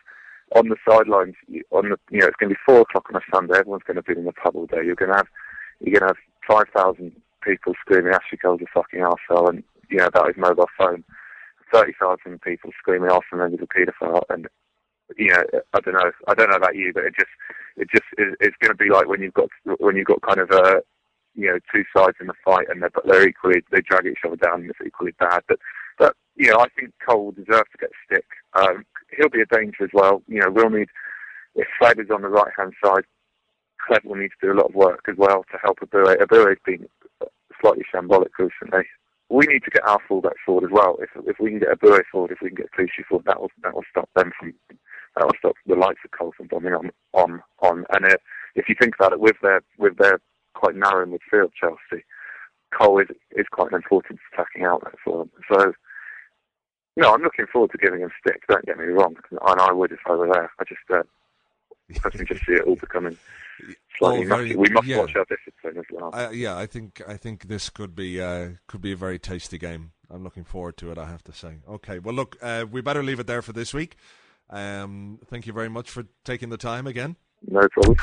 on 0.55 0.69
the 0.69 0.77
sidelines, 0.87 1.35
on 1.71 1.89
the 1.89 1.97
you 2.09 2.19
know 2.19 2.27
it's 2.27 2.37
going 2.37 2.49
to 2.49 2.55
be 2.55 2.61
four 2.65 2.81
o'clock 2.81 3.07
on 3.13 3.21
a 3.21 3.25
Sunday. 3.33 3.57
Everyone's 3.57 3.83
going 3.83 3.95
to 3.95 4.03
be 4.03 4.13
in 4.13 4.25
the 4.25 4.33
pub 4.33 4.55
all 4.55 4.65
day. 4.65 4.83
You're 4.83 4.95
going 4.95 5.11
to 5.11 5.17
have 5.17 5.27
you're 5.79 5.99
going 5.99 6.09
to 6.09 6.15
have 6.15 6.23
five 6.47 6.67
thousand 6.75 7.11
people 7.43 7.73
screaming 7.81 8.13
Ashley 8.13 8.37
Cole's 8.37 8.61
a 8.61 8.65
fucking 8.73 8.99
arsehole 8.99 9.49
and 9.49 9.63
you 9.89 9.97
know 9.97 10.07
about 10.07 10.27
his 10.27 10.37
mobile 10.37 10.69
phone. 10.77 11.03
Thirty 11.71 11.93
thousand 11.99 12.41
people 12.41 12.71
screaming 12.79 13.09
Arsene 13.09 13.39
Wenger's 13.39 13.59
a 13.61 13.67
paedophile 13.67 14.23
and 14.29 14.47
you 15.15 15.29
know, 15.29 15.43
I 15.73 15.79
don't 15.79 15.93
know. 15.93 16.11
I 16.27 16.33
don't 16.33 16.49
know 16.49 16.57
about 16.57 16.75
you, 16.75 16.91
but 16.93 17.05
it 17.05 17.13
just, 17.17 17.31
it 17.77 17.87
just, 17.91 18.05
it's 18.17 18.57
going 18.61 18.71
to 18.71 18.83
be 18.83 18.89
like 18.89 19.07
when 19.07 19.21
you've 19.21 19.33
got, 19.33 19.49
when 19.79 19.95
you've 19.95 20.07
got 20.07 20.21
kind 20.21 20.39
of 20.39 20.51
a, 20.51 20.81
you 21.35 21.47
know, 21.47 21.59
two 21.73 21.83
sides 21.95 22.17
in 22.19 22.27
the 22.27 22.33
fight, 22.43 22.67
and 22.69 22.81
they're, 22.81 22.91
they're 23.05 23.27
equally, 23.27 23.61
they 23.71 23.81
drag 23.81 24.05
each 24.05 24.25
other 24.25 24.35
down, 24.35 24.61
and 24.61 24.69
it's 24.69 24.79
equally 24.85 25.13
bad. 25.19 25.43
But, 25.47 25.59
but 25.97 26.15
you 26.35 26.51
know, 26.51 26.59
I 26.59 26.67
think 26.69 26.93
Cole 27.07 27.31
deserves 27.31 27.69
to 27.71 27.77
get 27.79 27.91
a 27.91 28.05
stick. 28.05 28.25
Um, 28.53 28.85
he'll 29.15 29.29
be 29.29 29.41
a 29.41 29.45
danger 29.45 29.83
as 29.83 29.91
well. 29.93 30.21
You 30.27 30.41
know, 30.41 30.51
we'll 30.51 30.69
need 30.69 30.89
if 31.55 31.67
is 31.97 32.11
on 32.11 32.21
the 32.21 32.29
right 32.29 32.51
hand 32.57 32.73
side. 32.83 33.03
Hleb 33.89 34.05
will 34.05 34.15
need 34.15 34.31
to 34.39 34.47
do 34.47 34.51
a 34.53 34.57
lot 34.59 34.69
of 34.69 34.75
work 34.75 35.05
as 35.07 35.15
well 35.17 35.45
to 35.51 35.57
help 35.63 35.79
Eboué. 35.79 36.17
Eboué's 36.17 36.59
been 36.65 36.87
slightly 37.61 37.85
shambolic 37.93 38.29
recently. 38.37 38.85
We 39.29 39.45
need 39.45 39.63
to 39.63 39.71
get 39.71 39.85
our 39.85 39.99
fullback 40.07 40.35
forward 40.45 40.65
as 40.65 40.71
well. 40.71 40.97
If 40.99 41.09
if 41.25 41.39
we 41.39 41.51
can 41.51 41.59
get 41.59 41.71
Abure 41.71 42.03
forward, 42.11 42.31
if 42.31 42.39
we 42.41 42.49
can 42.49 42.57
get 42.57 42.71
Clichy 42.71 43.03
forward, 43.07 43.25
that 43.25 43.41
will 43.41 43.51
that 43.63 43.73
will 43.73 43.83
stop 43.89 44.09
them 44.15 44.31
from 44.39 44.53
will 45.23 45.39
stop 45.39 45.55
the 45.65 45.75
likes 45.75 46.01
of 46.05 46.11
Coulson 46.11 46.47
bombing 46.49 46.73
on 46.73 46.91
on 47.13 47.41
on. 47.59 47.85
And 47.91 48.05
it, 48.05 48.21
if 48.55 48.69
you 48.69 48.75
think 48.79 48.95
about 48.95 49.13
it, 49.13 49.19
with 49.19 49.35
their 49.41 49.61
with 49.77 49.97
their 49.97 50.19
quite 50.53 50.75
narrow 50.75 51.05
midfield, 51.05 51.51
Chelsea, 51.59 52.03
Cole 52.77 52.99
is 52.99 53.07
is 53.31 53.45
quite 53.51 53.71
an 53.71 53.75
important 53.75 54.19
attacking 54.33 54.65
outlet 54.65 54.95
for 55.03 55.19
them. 55.19 55.31
So. 55.51 55.73
No, 56.99 57.13
I'm 57.13 57.21
looking 57.21 57.45
forward 57.45 57.69
to 57.73 57.77
giving 57.77 58.01
him 58.01 58.09
stick. 58.19 58.41
Don't 58.49 58.65
get 58.65 58.79
me 58.79 58.85
wrong, 58.85 59.15
and 59.29 59.61
I 59.61 59.71
would 59.71 59.91
if 59.91 59.99
I 60.07 60.15
were 60.15 60.33
there. 60.33 60.51
I 60.59 60.63
just, 60.63 60.81
uh, 60.89 61.03
I 62.03 62.09
can 62.09 62.25
just 62.25 62.43
see 62.43 62.53
it 62.53 62.63
all 62.63 62.75
becoming 62.75 63.15
slightly 63.97 64.25
oh, 64.25 64.29
very, 64.29 64.55
We 64.55 64.69
must 64.69 64.87
yeah. 64.87 64.99
watch 64.99 65.15
our 65.15 65.25
discipline 65.25 65.77
as 65.77 65.85
well. 65.91 66.11
Uh, 66.13 66.29
yeah, 66.31 66.57
I 66.57 66.65
think 66.65 67.01
I 67.07 67.17
think 67.17 67.47
this 67.47 67.69
could 67.69 67.95
be 67.95 68.21
uh, 68.21 68.49
could 68.67 68.81
be 68.81 68.91
a 68.91 68.95
very 68.95 69.19
tasty 69.19 69.57
game. 69.57 69.91
I'm 70.09 70.23
looking 70.23 70.43
forward 70.43 70.77
to 70.77 70.91
it. 70.91 70.97
I 70.97 71.05
have 71.05 71.23
to 71.25 71.33
say. 71.33 71.57
Okay, 71.67 71.99
well, 71.99 72.15
look, 72.15 72.37
uh, 72.41 72.65
we 72.69 72.81
better 72.81 73.03
leave 73.03 73.19
it 73.19 73.27
there 73.27 73.41
for 73.41 73.53
this 73.53 73.73
week. 73.73 73.97
Um, 74.49 75.19
thank 75.25 75.47
you 75.47 75.53
very 75.53 75.69
much 75.69 75.89
for 75.89 76.05
taking 76.23 76.49
the 76.49 76.57
time 76.57 76.87
again. 76.87 77.15
No 77.47 77.67
problem. 77.69 77.97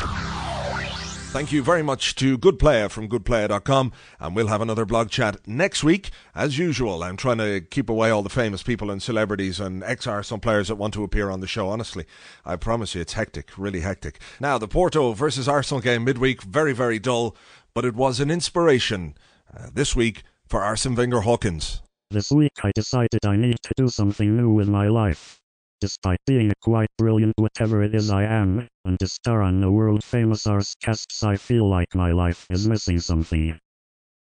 Thank 1.35 1.51
you 1.51 1.65
very 1.65 1.83
much 1.83 2.15
to 2.17 2.39
Good 2.39 2.61
Player 2.61 2.89
from 2.89 3.09
goodplayer.com. 3.09 3.91
And 4.21 4.37
we'll 4.37 4.47
have 4.47 4.61
another 4.61 4.85
blog 4.85 5.11
chat 5.11 5.49
next 5.49 5.83
week. 5.83 6.11
As 6.33 6.59
usual, 6.59 7.03
I'm 7.03 7.17
trying 7.17 7.39
to 7.39 7.61
keep 7.61 7.91
away 7.91 8.11
all 8.11 8.23
the 8.23 8.29
famous 8.29 8.63
people 8.63 8.89
and 8.89 9.03
celebrities 9.03 9.59
and 9.59 9.83
ex 9.83 10.07
Arsenal 10.07 10.39
players 10.39 10.69
that 10.69 10.77
want 10.77 10.95
to 10.95 11.03
appear 11.03 11.31
on 11.31 11.41
the 11.41 11.49
show. 11.49 11.71
Honestly, 11.71 12.07
I 12.45 12.55
promise 12.55 12.95
you, 12.95 13.01
it's 13.01 13.15
hectic, 13.15 13.51
really 13.59 13.81
hectic. 13.81 14.21
Now, 14.39 14.59
the 14.59 14.69
Porto 14.69 15.13
versus 15.13 15.49
Arsenal 15.49 15.81
game 15.81 16.05
midweek, 16.05 16.41
very, 16.43 16.73
very 16.73 17.01
dull, 17.01 17.37
but 17.75 17.85
it 17.85 17.97
was 17.97 18.21
an 18.21 18.31
inspiration 18.31 19.17
uh, 19.53 19.71
this 19.75 19.97
week 19.97 20.23
for 20.47 20.63
Arsene 20.63 20.95
Wenger 20.95 21.23
Hawkins. 21.23 21.83
This 22.13 22.31
week 22.31 22.53
I 22.63 22.71
decided 22.77 23.27
I 23.27 23.35
need 23.35 23.57
to 23.65 23.75
do 23.77 23.89
something 23.89 24.37
new 24.37 24.51
with 24.51 24.69
my 24.69 24.87
life. 24.87 25.41
Despite 25.85 26.25
being 26.25 26.51
quite 26.63 26.89
brilliant 26.97 27.35
whatever 27.37 27.83
it 27.83 27.95
is 27.95 28.09
I 28.09 28.23
am, 28.23 28.67
and 28.87 28.99
to 29.01 29.07
star 29.07 29.43
on 29.43 29.61
the 29.61 29.71
world 29.71 30.03
famous 30.03 30.47
Arsecasts 30.47 31.23
I 31.23 31.37
feel 31.37 31.69
like 31.69 31.95
my 31.95 32.11
life 32.11 32.47
is 32.49 32.67
missing 32.67 32.99
something. 33.01 33.59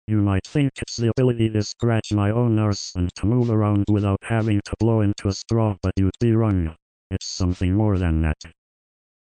You 0.06 0.22
might 0.22 0.46
think 0.46 0.72
it's 0.80 0.96
the 0.96 1.10
ability 1.10 1.50
to 1.50 1.62
scratch 1.62 2.10
my 2.10 2.30
own 2.30 2.58
arse 2.58 2.94
and 2.94 3.14
to 3.16 3.26
move 3.26 3.50
around 3.50 3.84
without 3.90 4.20
having 4.22 4.62
to 4.64 4.72
blow 4.80 5.02
into 5.02 5.28
a 5.28 5.34
straw 5.34 5.76
but 5.82 5.92
you'd 5.96 6.18
be 6.20 6.32
wrong. 6.32 6.74
It's 7.10 7.26
something 7.26 7.74
more 7.74 7.98
than 7.98 8.22
that. 8.22 8.40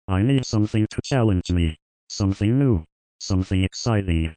I 0.09 0.21
need 0.21 0.45
something 0.45 0.85
to 0.85 1.01
challenge 1.05 1.49
me. 1.49 1.77
Something 2.09 2.59
new. 2.59 2.83
Something 3.21 3.63
exciting. 3.63 4.35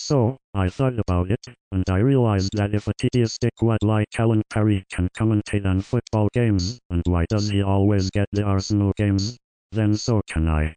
So, 0.00 0.36
I 0.54 0.68
thought 0.68 0.96
about 0.96 1.32
it, 1.32 1.44
and 1.72 1.82
I 1.90 1.98
realized 1.98 2.52
that 2.52 2.72
if 2.72 2.86
a 2.86 2.94
tedious 2.94 3.36
dickwad 3.36 3.78
like 3.82 4.06
Alan 4.16 4.42
Parry 4.48 4.84
can 4.92 5.08
commentate 5.08 5.66
on 5.66 5.80
football 5.80 6.28
games, 6.32 6.78
and 6.88 7.02
why 7.04 7.26
does 7.28 7.48
he 7.48 7.62
always 7.62 8.08
get 8.08 8.28
the 8.30 8.44
Arsenal 8.44 8.92
games, 8.96 9.36
then 9.72 9.96
so 9.96 10.22
can 10.28 10.46
I. 10.46 10.76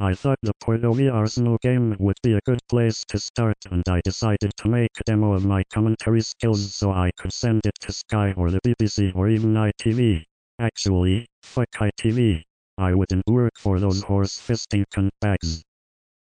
I 0.00 0.14
thought 0.14 0.40
the 0.42 0.54
Porto 0.60 0.92
v 0.92 1.08
Arsenal 1.08 1.56
game 1.62 1.94
would 2.00 2.16
be 2.24 2.32
a 2.32 2.40
good 2.44 2.58
place 2.68 3.04
to 3.10 3.18
start 3.20 3.58
and 3.70 3.84
I 3.88 4.00
decided 4.00 4.50
to 4.56 4.68
make 4.68 4.90
a 4.98 5.04
demo 5.04 5.34
of 5.34 5.44
my 5.44 5.62
commentary 5.72 6.22
skills 6.22 6.74
so 6.74 6.90
I 6.90 7.12
could 7.16 7.32
send 7.32 7.64
it 7.64 7.78
to 7.82 7.92
Sky 7.92 8.34
or 8.36 8.50
the 8.50 8.60
BBC 8.62 9.14
or 9.14 9.28
even 9.28 9.54
ITV. 9.54 10.24
Actually, 10.58 11.28
fuck 11.44 11.70
ITV. 11.70 12.42
I 12.76 12.92
wouldn't 12.92 13.22
work 13.28 13.52
for 13.56 13.78
those 13.78 14.02
horse-fisting 14.02 14.86
cunt 14.92 15.10
bags. 15.20 15.62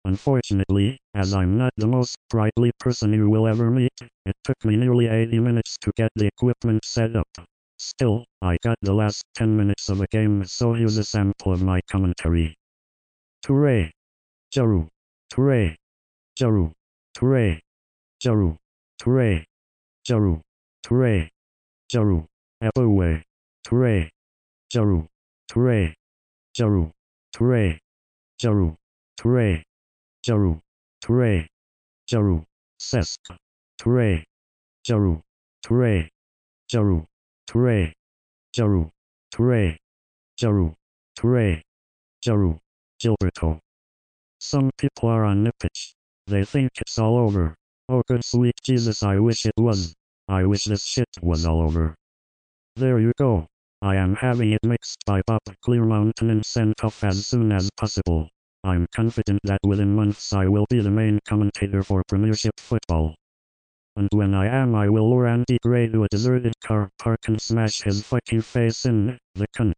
Unfortunately, 0.05 0.99
as 1.13 1.33
I'm 1.33 1.57
not 1.57 1.71
the 1.77 1.87
most 1.87 2.17
sprightly 2.27 2.71
person 2.77 3.13
you 3.13 3.29
will 3.29 3.47
ever 3.47 3.71
meet, 3.71 3.93
it 4.25 4.35
took 4.43 4.65
me 4.65 4.75
nearly 4.75 5.07
80 5.07 5.39
minutes 5.39 5.77
to 5.81 5.91
get 5.95 6.11
the 6.15 6.27
equipment 6.27 6.83
set 6.83 7.15
up. 7.15 7.27
Still, 7.77 8.25
I 8.41 8.57
got 8.63 8.77
the 8.81 8.93
last 8.93 9.23
10 9.35 9.55
minutes 9.55 9.87
of 9.87 10.01
a 10.01 10.07
game 10.07 10.43
so 10.43 10.73
here's 10.73 10.97
a 10.97 11.05
sample 11.05 11.53
of 11.53 11.61
my 11.61 11.79
commentary. 11.89 12.55
Toure. 13.45 13.91
Djourou. 14.53 14.87
Toure. 15.29 15.75
Djourou. 16.37 16.71
Toure. 17.13 17.59
Djourou. 18.21 18.57
Toure. 18.99 19.45
Djourou. 20.05 20.41
Toure. 20.83 21.29
Djourou. 21.89 22.25
Eboué. 22.61 23.23
Toure. 23.63 24.09
Djourou. 24.69 25.07
Toure. 25.47 25.93
Djourou. 26.53 26.91
Toure. 27.31 27.79
Djourou. 28.37 28.75
Toure. 29.17 29.63
Djourou. 30.23 30.61
Toure. 31.01 31.47
Djourou. 32.07 32.45
Cesc. 32.79 33.19
Toure. 33.77 34.23
Djourou. 34.85 35.21
Toure. 35.61 36.09
Djourou. 36.69 37.05
Toure. 37.45 37.93
Djourou. 38.53 38.91
Toure. 39.31 39.77
Djourou. 40.37 40.75
Toure. 41.15 41.61
Djourou. 42.21 42.59
Gilberto. 42.99 43.59
Some 44.39 44.71
people 44.77 45.09
are 45.09 45.25
on 45.25 45.43
the 45.43 45.51
pitch. 45.59 45.93
They 46.27 46.45
think 46.45 46.71
it's 46.79 46.97
all 46.97 47.17
over. 47.17 47.55
Oh 47.89 48.01
good 48.07 48.23
sweet 48.23 48.55
Jesus 48.63 49.03
I 49.03 49.19
wish 49.19 49.45
it 49.45 49.57
was. 49.57 49.93
I 50.29 50.45
wish 50.45 50.63
this 50.63 50.85
shit 50.85 51.09
was 51.21 51.45
all 51.45 51.61
over. 51.61 51.95
There 52.77 52.97
you 52.99 53.11
go. 53.17 53.47
I 53.81 53.97
am 53.97 54.15
having 54.15 54.53
it 54.53 54.63
mixed 54.63 54.99
by 55.05 55.21
Bob 55.27 55.41
Clearmountain 55.65 56.31
and 56.31 56.45
sent 56.45 56.81
off 56.81 57.03
as 57.03 57.27
soon 57.27 57.51
as 57.51 57.69
possible. 57.75 58.29
I'm 58.65 58.87
confident 58.95 59.41
that 59.43 59.59
within 59.63 59.93
months 59.93 60.31
I 60.31 60.47
will 60.47 60.65
be 60.69 60.79
the 60.79 60.89
main 60.89 61.19
commentator 61.27 61.83
for 61.83 62.01
Premiership 62.07 62.57
football. 62.57 63.15
And 63.97 64.07
when 64.11 64.33
I 64.33 64.47
am 64.47 64.73
I 64.73 64.87
will 64.87 65.09
lure 65.09 65.27
Andy 65.27 65.57
Gray 65.61 65.87
to 65.89 66.05
a 66.05 66.07
deserted 66.07 66.53
car 66.63 66.89
park 66.97 67.19
and 67.27 67.41
smash 67.41 67.81
his 67.81 68.03
fucking 68.03 68.41
face 68.41 68.85
in, 68.85 69.17
the 69.35 69.47
cunt. 69.49 69.73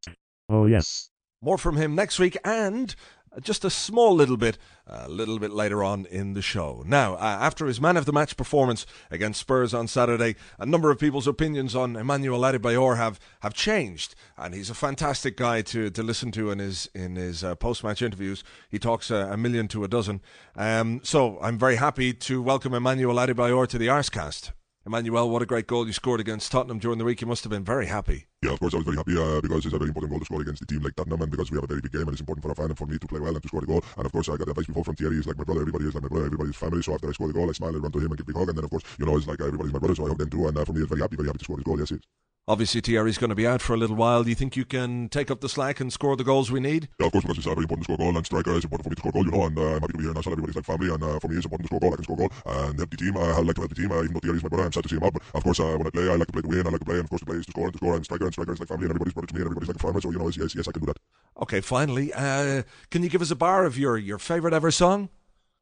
Oh 0.49 0.67
yes. 0.67 1.09
More 1.41 1.57
from 1.57 1.77
him 1.77 1.95
next 1.95 2.19
week 2.19 2.37
and 2.45 2.95
just 3.41 3.65
a 3.65 3.69
small 3.69 4.13
little 4.15 4.37
bit 4.37 4.57
a 4.87 5.09
little 5.09 5.39
bit 5.39 5.51
later 5.51 5.83
on 5.83 6.05
in 6.05 6.33
the 6.33 6.41
show. 6.41 6.83
Now, 6.85 7.15
uh, 7.15 7.17
after 7.41 7.65
his 7.65 7.81
man 7.81 7.97
of 7.97 8.05
the 8.05 8.13
match 8.13 8.37
performance 8.37 8.85
against 9.09 9.39
Spurs 9.39 9.73
on 9.73 9.87
Saturday, 9.87 10.35
a 10.59 10.65
number 10.65 10.91
of 10.91 10.99
people's 10.99 11.27
opinions 11.27 11.75
on 11.75 11.95
Emmanuel 11.95 12.41
Adebayor 12.41 12.97
have, 12.97 13.19
have 13.41 13.53
changed, 13.53 14.13
and 14.37 14.53
he's 14.53 14.69
a 14.69 14.75
fantastic 14.75 15.37
guy 15.37 15.61
to, 15.63 15.89
to 15.89 16.03
listen 16.03 16.31
to 16.33 16.51
in 16.51 16.59
his 16.59 16.89
in 16.93 17.15
his 17.15 17.43
uh, 17.43 17.55
post 17.55 17.83
match 17.83 18.01
interviews. 18.01 18.43
He 18.69 18.79
talks 18.79 19.09
uh, 19.09 19.27
a 19.31 19.37
million 19.37 19.67
to 19.69 19.83
a 19.83 19.87
dozen. 19.87 20.21
Um, 20.55 21.01
so 21.03 21.39
I'm 21.41 21.57
very 21.57 21.77
happy 21.77 22.13
to 22.13 22.41
welcome 22.41 22.73
Emmanuel 22.73 23.15
Adebayor 23.15 23.67
to 23.67 23.77
the 23.77 23.87
Arsecast. 23.87 24.51
Emmanuel, 24.87 25.31
what 25.31 25.41
a 25.41 25.47
great 25.47 25.65
goal 25.65 25.87
you 25.87 25.93
scored 25.93 26.19
against 26.19 26.51
Tottenham 26.51 26.77
during 26.77 26.99
the 26.99 27.05
week. 27.05 27.19
You 27.19 27.25
must 27.25 27.43
have 27.43 27.49
been 27.49 27.63
very 27.63 27.87
happy. 27.87 28.27
Yeah, 28.43 28.51
of 28.51 28.59
course, 28.59 28.75
I 28.75 28.77
was 28.77 28.85
very 28.85 28.97
happy 28.97 29.17
uh, 29.17 29.41
because 29.41 29.65
it's 29.65 29.73
a 29.73 29.79
very 29.79 29.87
important 29.87 30.11
goal 30.11 30.19
to 30.19 30.25
score 30.25 30.41
against 30.41 30.61
a 30.61 30.65
team 30.67 30.83
like 30.83 30.95
Tottenham 30.95 31.23
and 31.23 31.31
because 31.31 31.49
we 31.49 31.57
have 31.57 31.63
a 31.63 31.67
very 31.67 31.81
big 31.81 31.91
game 31.91 32.03
and 32.03 32.11
it's 32.11 32.19
important 32.19 32.43
for 32.43 32.49
our 32.49 32.55
fan 32.55 32.67
and 32.67 32.77
for 32.77 32.85
me 32.85 32.99
to 32.99 33.07
play 33.07 33.19
well 33.19 33.33
and 33.33 33.41
to 33.41 33.47
score 33.47 33.61
the 33.61 33.65
goal. 33.65 33.83
And 33.97 34.05
of 34.05 34.11
course, 34.11 34.29
I 34.29 34.37
got 34.37 34.47
advice 34.47 34.67
before 34.67 34.83
from 34.83 34.95
Thierry. 34.95 35.15
He's 35.15 35.25
like 35.25 35.39
my 35.39 35.43
brother, 35.43 35.61
everybody 35.61 35.85
is 35.85 35.95
like 35.95 36.03
my 36.03 36.09
brother, 36.09 36.27
everybody's 36.27 36.55
family. 36.55 36.83
So 36.83 36.93
after 36.93 37.09
I 37.09 37.13
score 37.13 37.27
the 37.27 37.33
goal, 37.33 37.49
I 37.49 37.53
smile, 37.53 37.75
I 37.75 37.79
run 37.79 37.91
to 37.93 37.97
him 37.97 38.11
and 38.11 38.17
give 38.17 38.25
a 38.25 38.27
big 38.27 38.35
hug. 38.37 38.49
And 38.49 38.57
then, 38.59 38.63
of 38.63 38.69
course, 38.69 38.83
you 38.99 39.07
know, 39.07 39.17
it's 39.17 39.25
like 39.25 39.41
everybody's 39.41 39.73
my 39.73 39.79
brother, 39.79 39.95
so 39.95 40.05
I 40.05 40.09
hug 40.09 40.19
them 40.19 40.29
too. 40.29 40.47
And 40.47 40.55
uh, 40.55 40.65
for 40.65 40.73
me, 40.73 40.81
it's 40.81 40.89
very 40.89 41.01
happy, 41.01 41.15
very 41.15 41.29
happy 41.29 41.39
to 41.39 41.45
score 41.45 41.57
this 41.57 41.63
goal. 41.63 41.79
Yes, 41.79 41.89
it 41.89 41.95
is. 41.95 42.24
Obviously, 42.47 42.79
Thierry's 42.79 43.17
going 43.17 43.31
to 43.31 43.35
be 43.35 43.47
out 43.47 43.59
for 43.59 43.73
a 43.73 43.77
little 43.77 43.95
while. 43.95 44.23
Do 44.23 44.29
you 44.29 44.35
think 44.35 44.55
you 44.55 44.65
can 44.65 45.09
take 45.09 45.31
up 45.31 45.41
the 45.41 45.49
slack 45.49 45.79
and 45.79 45.91
score 45.91 46.15
the 46.15 46.23
goals 46.23 46.51
we 46.51 46.59
need? 46.59 46.89
Yeah, 46.99 47.07
of 47.07 47.11
course, 47.11 47.23
because 47.23 47.39
it's 47.39 47.47
uh, 47.47 47.55
very 47.55 47.63
important 47.63 47.87
to 47.87 47.93
score 47.93 47.95
a 47.95 48.05
goal 48.05 48.17
and 48.17 48.23
striker. 48.23 48.55
It's 48.55 48.65
important 48.65 48.83
for 48.83 48.89
me 48.91 48.95
to 48.95 49.01
score 49.01 49.09
a 49.09 49.13
goal, 49.13 49.25
you 49.25 49.31
know, 49.31 49.45
and 49.47 49.57
uh, 49.57 49.75
I'm 49.75 49.81
happy 49.81 49.93
to 49.93 49.97
be 49.97 50.03
here 50.03 50.11
and 50.11 50.19
I 50.19 50.29
everybody's 50.29 50.55
like 50.55 50.65
family. 50.65 50.93
And 50.93 51.01
uh, 51.01 51.17
for 51.17 51.27
me, 51.27 51.37
it's 51.37 51.45
important 51.45 51.67
to 51.67 51.73
score 51.73 51.77
a 51.77 51.81
goal. 51.81 51.93
I 51.93 51.95
can 51.95 52.03
score 52.03 52.13
a 52.13 52.19
goal 52.21 52.29
and 52.69 52.77
help 52.77 52.89
the 52.91 52.97
team. 52.97 53.17
Uh, 53.17 53.33
I 53.33 53.41
like 53.41 53.55
to 53.55 53.61
help 53.61 53.69
the 53.73 53.81
team, 53.81 53.91
uh, 53.91 53.97
even 53.97 54.13
though 54.13 54.19
Thierry's 54.19 54.43
my 54.43 54.49
brother. 54.49 54.65
I'm 54.65 54.71
sad 54.73 54.83
to 54.83 54.89
see 54.89 54.97
him 54.97 55.03
out, 55.03 55.13
but 55.13 55.23
of 55.33 55.43
course, 55.43 55.59
uh, 55.59 55.73
when 55.73 55.87
I 55.87 55.89
play, 55.89 56.05
I 56.05 56.15
like 56.21 56.27
to 56.27 56.33
play 56.33 56.41
to 56.43 56.47
win. 56.47 56.67
I 56.67 56.69
like 56.69 56.79
to 56.81 56.85
play, 56.85 56.95
and 57.01 57.05
of 57.05 57.09
course, 57.09 57.21
to 57.21 57.25
play 57.25 57.37
is 57.37 57.45
to 57.47 57.51
score 57.51 57.65
and 57.65 57.73
to 57.73 57.77
score. 57.81 57.95
And 57.95 58.05
striker 58.05 58.25
and 58.25 58.33
striker 58.33 58.53
is 58.53 58.59
like 58.59 58.69
family, 58.69 58.85
and 58.85 58.91
everybody's 58.93 59.13
brother 59.17 59.27
to 59.27 59.33
me, 59.33 59.41
and 59.41 59.47
everybody's 59.49 59.69
like 59.73 59.77
a 59.77 59.81
farmer. 59.81 60.01
So 60.01 60.11
you 60.11 60.19
know, 60.19 60.29
yes, 60.29 60.37
yes, 60.37 60.53
yes, 60.53 60.67
I 60.67 60.71
can 60.71 60.85
do 60.85 60.93
that. 60.93 61.01
Okay, 61.41 61.61
finally, 61.61 62.13
uh, 62.13 62.61
can 62.91 63.01
you 63.01 63.09
give 63.09 63.23
us 63.25 63.31
a 63.31 63.35
bar 63.35 63.65
of 63.65 63.73
your 63.73 63.97
your 63.97 64.19
favourite 64.21 64.53
ever 64.53 64.69
song? 64.69 65.09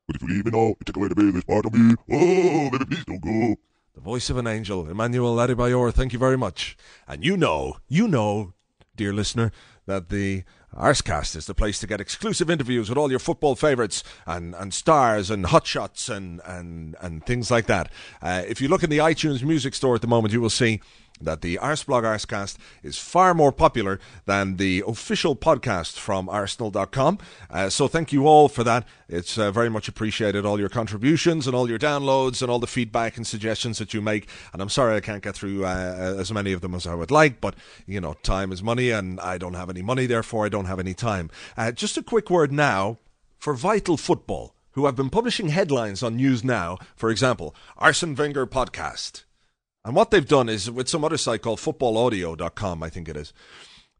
But 0.07 0.17
if 0.17 0.21
you 0.23 0.27
leave 0.27 0.45
me 0.45 0.51
now, 0.51 0.67
you 0.67 0.83
take 0.83 0.97
away 0.97 1.07
the 1.07 1.15
biggest 1.15 1.47
part 1.47 1.65
of 1.65 1.73
me. 1.73 1.95
Oh, 2.11 2.69
baby, 2.71 2.85
please 2.91 3.05
don't 3.05 3.23
go. 3.23 3.55
The 3.93 4.01
voice 4.01 4.31
of 4.31 4.37
an 4.37 4.47
angel, 4.47 4.89
Emmanuel 4.89 5.35
Adebayor, 5.35 5.93
thank 5.93 6.13
you 6.13 6.19
very 6.19 6.37
much. 6.37 6.75
And 7.07 7.23
you 7.23 7.37
know, 7.37 7.77
you 7.87 8.07
know, 8.07 8.53
dear 8.95 9.13
listener, 9.13 9.51
that 9.85 10.09
the 10.09 10.43
Arsecast 10.75 11.35
is 11.35 11.45
the 11.45 11.53
place 11.53 11.77
to 11.79 11.85
get 11.85 12.01
exclusive 12.01 12.49
interviews 12.49 12.89
with 12.89 12.97
all 12.97 13.11
your 13.11 13.19
football 13.19 13.55
favourites 13.55 14.03
and, 14.25 14.55
and 14.55 14.73
stars 14.73 15.29
and 15.29 15.45
hotshots 15.45 16.09
and, 16.09 16.41
and, 16.43 16.95
and 17.01 17.23
things 17.27 17.51
like 17.51 17.67
that. 17.67 17.91
Uh, 18.19 18.41
if 18.47 18.61
you 18.61 18.67
look 18.67 18.83
in 18.83 18.89
the 18.89 18.97
iTunes 18.97 19.43
music 19.43 19.75
store 19.75 19.93
at 19.93 20.01
the 20.01 20.07
moment, 20.07 20.33
you 20.33 20.41
will 20.41 20.49
see 20.49 20.81
that 21.23 21.41
the 21.41 21.57
Arseblog 21.61 22.03
Arsecast 22.03 22.57
is 22.81 22.97
far 22.97 23.33
more 23.33 23.51
popular 23.51 23.99
than 24.25 24.57
the 24.57 24.83
official 24.87 25.35
podcast 25.35 25.97
from 25.97 26.29
Arsenal.com. 26.29 27.17
Uh, 27.49 27.69
so 27.69 27.87
thank 27.87 28.11
you 28.11 28.27
all 28.27 28.47
for 28.49 28.63
that. 28.63 28.87
It's 29.09 29.37
uh, 29.37 29.51
very 29.51 29.69
much 29.69 29.87
appreciated, 29.87 30.45
all 30.45 30.59
your 30.59 30.69
contributions 30.69 31.47
and 31.47 31.55
all 31.55 31.69
your 31.69 31.79
downloads 31.79 32.41
and 32.41 32.49
all 32.49 32.59
the 32.59 32.67
feedback 32.67 33.17
and 33.17 33.25
suggestions 33.25 33.77
that 33.77 33.93
you 33.93 34.01
make. 34.01 34.27
And 34.53 34.61
I'm 34.61 34.69
sorry 34.69 34.95
I 34.95 35.01
can't 35.01 35.23
get 35.23 35.35
through 35.35 35.65
uh, 35.65 36.15
as 36.17 36.31
many 36.31 36.53
of 36.53 36.61
them 36.61 36.75
as 36.75 36.87
I 36.87 36.95
would 36.95 37.11
like, 37.11 37.41
but, 37.41 37.55
you 37.85 38.01
know, 38.01 38.13
time 38.23 38.51
is 38.51 38.63
money 38.63 38.89
and 38.89 39.19
I 39.19 39.37
don't 39.37 39.53
have 39.53 39.69
any 39.69 39.81
money, 39.81 40.05
therefore 40.05 40.45
I 40.45 40.49
don't 40.49 40.65
have 40.65 40.79
any 40.79 40.93
time. 40.93 41.29
Uh, 41.57 41.71
just 41.71 41.97
a 41.97 42.03
quick 42.03 42.29
word 42.29 42.51
now 42.51 42.97
for 43.37 43.53
Vital 43.53 43.97
Football, 43.97 44.55
who 44.71 44.85
have 44.85 44.95
been 44.95 45.09
publishing 45.09 45.49
headlines 45.49 46.01
on 46.01 46.15
News 46.15 46.43
Now. 46.43 46.77
For 46.95 47.09
example, 47.09 47.53
Arsene 47.77 48.15
Wenger 48.15 48.47
podcast. 48.47 49.23
And 49.85 49.95
what 49.95 50.11
they've 50.11 50.27
done 50.27 50.49
is 50.49 50.71
with 50.71 50.87
some 50.87 51.03
other 51.03 51.17
site 51.17 51.41
called 51.41 51.59
footballaudio.com, 51.59 52.83
I 52.83 52.89
think 52.89 53.09
it 53.09 53.17
is. 53.17 53.33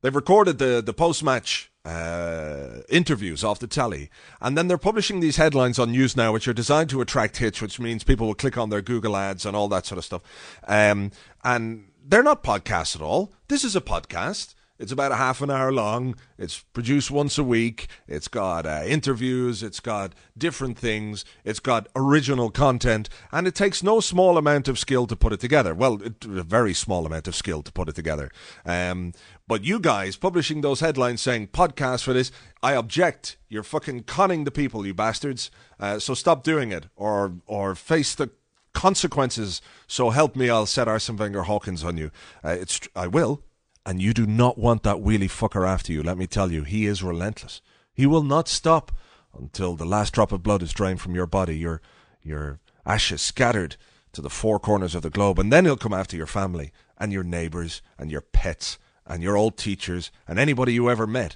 They've 0.02 0.16
recorded 0.16 0.58
the, 0.58 0.82
the 0.86 0.94
post 0.94 1.24
match 1.24 1.72
uh, 1.86 2.82
interviews 2.90 3.44
off 3.44 3.60
the 3.60 3.68
telly, 3.68 4.10
and 4.42 4.58
then 4.58 4.68
they're 4.68 4.78
publishing 4.78 5.20
these 5.20 5.38
headlines 5.38 5.80
on 5.80 5.92
News 5.92 6.16
Now, 6.16 6.34
which 6.34 6.48
are 6.48 6.54
designed 6.54 6.90
to 6.92 7.02
attract 7.02 7.38
hits, 7.38 7.62
which 7.62 7.80
means 7.80 8.04
people 8.04 8.28
will 8.28 8.36
click 8.36 8.58
on 8.58 8.70
their 8.70 8.82
Google 8.82 9.16
ads 9.16 9.46
and 9.46 9.56
all 9.56 9.68
that 9.70 9.86
sort 9.86 9.98
of 9.98 10.06
stuff. 10.06 10.22
Um, 10.68 11.12
and 11.44 11.86
they're 12.06 12.24
not 12.24 12.44
podcasts 12.44 12.96
at 12.96 13.02
all. 13.02 13.34
This 13.48 13.64
is 13.64 13.76
a 13.76 13.82
podcast. 13.82 14.56
It's 14.80 14.92
about 14.92 15.12
a 15.12 15.18
half 15.18 15.42
an 15.42 15.52
hour 15.52 15.72
long. 15.72 16.16
It's 16.38 16.60
produced 16.74 17.12
once 17.12 17.38
a 17.38 17.44
week. 17.44 17.88
It's 18.08 18.28
got 18.28 18.66
uh, 18.66 18.82
interviews. 18.86 19.62
It's 19.62 19.80
got 19.80 20.14
different 20.36 20.80
things. 20.80 21.24
It's 21.46 21.60
got 21.60 21.88
original 21.96 22.50
content. 22.50 23.08
And 23.32 23.46
it 23.46 23.54
takes 23.54 23.84
no 23.84 24.00
small 24.00 24.38
amount 24.38 24.68
of 24.68 24.80
skill 24.80 25.06
to 25.08 25.16
put 25.16 25.32
it 25.32 25.40
together. 25.40 25.76
Well, 25.76 26.02
it, 26.02 26.26
a 26.26 26.44
very 26.44 26.74
small 26.74 27.06
amount 27.06 27.28
of 27.28 27.36
skill 27.36 27.62
to 27.62 27.72
put 27.72 27.88
it 27.88 27.96
together. 27.96 28.32
Um, 28.66 29.14
but 29.48 29.64
you 29.64 29.80
guys 29.80 30.16
publishing 30.16 30.62
those 30.62 30.80
headlines 30.80 31.22
saying 31.22 31.48
podcast 31.48 32.04
for 32.04 32.14
this, 32.14 32.32
I 32.64 32.74
object. 32.74 33.38
You're 33.50 33.64
fucking 33.64 34.04
conning 34.04 34.44
the 34.44 34.52
people, 34.52 34.88
you 34.88 34.96
bastards. 34.96 35.52
Uh, 35.80 36.00
so 36.00 36.16
stop 36.16 36.44
doing 36.44 36.72
it 36.72 36.88
or, 36.96 37.36
or 37.46 37.76
face 37.76 38.16
the 38.16 38.32
consequences. 38.74 39.62
So 39.86 40.10
help 40.10 40.36
me, 40.36 40.50
I'll 40.50 40.66
set 40.66 40.88
Arsene 40.88 41.16
Wenger 41.16 41.44
Hawkins 41.44 41.84
on 41.84 41.98
you. 41.98 42.10
Uh, 42.44 42.58
it's, 42.60 42.82
I 42.96 43.06
will 43.06 43.44
and 43.86 44.02
you 44.02 44.14
do 44.14 44.26
not 44.26 44.58
want 44.58 44.84
that 44.84 44.98
wheelie 44.98 45.30
fucker 45.30 45.68
after 45.68 45.92
you, 45.92 46.02
let 46.02 46.18
me 46.18 46.28
tell 46.28 46.52
you. 46.52 46.64
He 46.64 46.86
is 46.86 47.04
relentless. 47.04 47.62
He 47.94 48.06
will 48.06 48.24
not 48.24 48.48
stop 48.48 48.92
until 49.38 49.76
the 49.76 49.86
last 49.86 50.14
drop 50.14 50.32
of 50.32 50.44
blood 50.44 50.62
is 50.62 50.74
drained 50.74 51.02
from 51.02 51.16
your 51.16 51.28
body, 51.28 51.58
your, 51.58 51.82
your 52.22 52.60
ashes 52.86 53.22
scattered 53.22 53.76
to 54.14 54.22
the 54.22 54.30
four 54.30 54.60
corners 54.60 54.96
of 54.96 55.02
the 55.02 55.10
globe, 55.10 55.40
and 55.40 55.52
then 55.52 55.66
he'll 55.66 55.76
come 55.76 55.94
after 55.94 56.16
your 56.16 56.28
family 56.28 56.72
and 56.98 57.12
your 57.12 57.24
neighbours 57.24 57.82
and 57.98 58.12
your 58.12 58.22
pets 58.22 58.78
and 59.06 59.22
your 59.22 59.36
old 59.36 59.58
teachers 59.58 60.12
and 60.28 60.40
anybody 60.40 60.74
you 60.74 60.90
ever 60.90 61.08
met. 61.08 61.36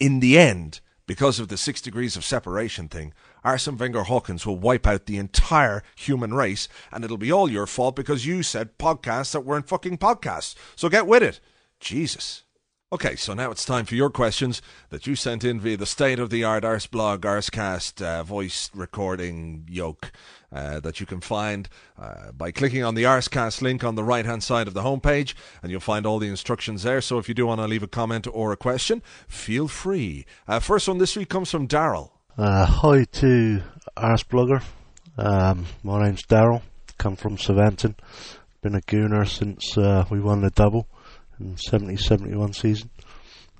In 0.00 0.20
the 0.20 0.38
end, 0.38 0.80
because 1.06 1.38
of 1.38 1.48
the 1.48 1.56
six 1.56 1.80
degrees 1.80 2.16
of 2.16 2.24
separation 2.24 2.88
thing, 2.88 3.12
Arsene 3.44 3.76
Wenger 3.76 4.04
Hawkins 4.04 4.46
will 4.46 4.58
wipe 4.58 4.86
out 4.86 5.06
the 5.06 5.18
entire 5.18 5.82
human 5.94 6.32
race, 6.32 6.68
and 6.90 7.04
it'll 7.04 7.18
be 7.18 7.32
all 7.32 7.50
your 7.50 7.66
fault 7.66 7.96
because 7.96 8.26
you 8.26 8.42
said 8.42 8.78
podcasts 8.78 9.32
that 9.32 9.40
weren't 9.40 9.68
fucking 9.68 9.98
podcasts. 9.98 10.54
So 10.76 10.88
get 10.88 11.06
with 11.06 11.22
it. 11.22 11.40
Jesus. 11.82 12.44
Okay, 12.92 13.16
so 13.16 13.34
now 13.34 13.50
it's 13.50 13.64
time 13.64 13.86
for 13.86 13.94
your 13.94 14.10
questions 14.10 14.60
that 14.90 15.06
you 15.06 15.16
sent 15.16 15.44
in 15.44 15.58
via 15.58 15.76
the 15.76 15.86
state 15.86 16.18
of 16.18 16.30
the 16.30 16.44
art 16.44 16.62
Arse 16.62 16.86
blog, 16.86 17.22
Arsecast 17.22 18.02
uh, 18.02 18.22
voice 18.22 18.70
recording 18.74 19.66
yoke 19.68 20.12
uh, 20.52 20.78
that 20.80 21.00
you 21.00 21.06
can 21.06 21.20
find 21.20 21.68
uh, 21.98 22.32
by 22.32 22.50
clicking 22.50 22.84
on 22.84 22.94
the 22.94 23.04
Arsecast 23.04 23.62
link 23.62 23.82
on 23.82 23.94
the 23.94 24.04
right 24.04 24.26
hand 24.26 24.44
side 24.44 24.68
of 24.68 24.74
the 24.74 24.82
homepage, 24.82 25.34
and 25.62 25.72
you'll 25.72 25.80
find 25.80 26.04
all 26.04 26.18
the 26.18 26.28
instructions 26.28 26.82
there. 26.82 27.00
So 27.00 27.18
if 27.18 27.28
you 27.28 27.34
do 27.34 27.46
want 27.46 27.60
to 27.60 27.66
leave 27.66 27.82
a 27.82 27.88
comment 27.88 28.26
or 28.30 28.52
a 28.52 28.58
question, 28.58 29.02
feel 29.26 29.68
free. 29.68 30.26
Uh, 30.46 30.60
first 30.60 30.86
one 30.86 30.98
this 30.98 31.16
week 31.16 31.30
comes 31.30 31.50
from 31.50 31.66
Daryl. 31.66 32.10
Uh, 32.36 32.66
hi 32.66 33.04
to 33.04 33.62
Arse 33.96 34.24
Blogger. 34.24 34.62
Um, 35.16 35.64
my 35.82 36.04
name's 36.04 36.24
Daryl. 36.24 36.60
Come 36.98 37.16
from 37.16 37.38
Southampton. 37.38 37.96
Been 38.60 38.74
a 38.74 38.82
gooner 38.82 39.26
since 39.26 39.76
uh, 39.78 40.04
we 40.10 40.20
won 40.20 40.42
the 40.42 40.50
double 40.50 40.86
in 41.42 41.56
70-71 41.56 42.54
season. 42.54 42.90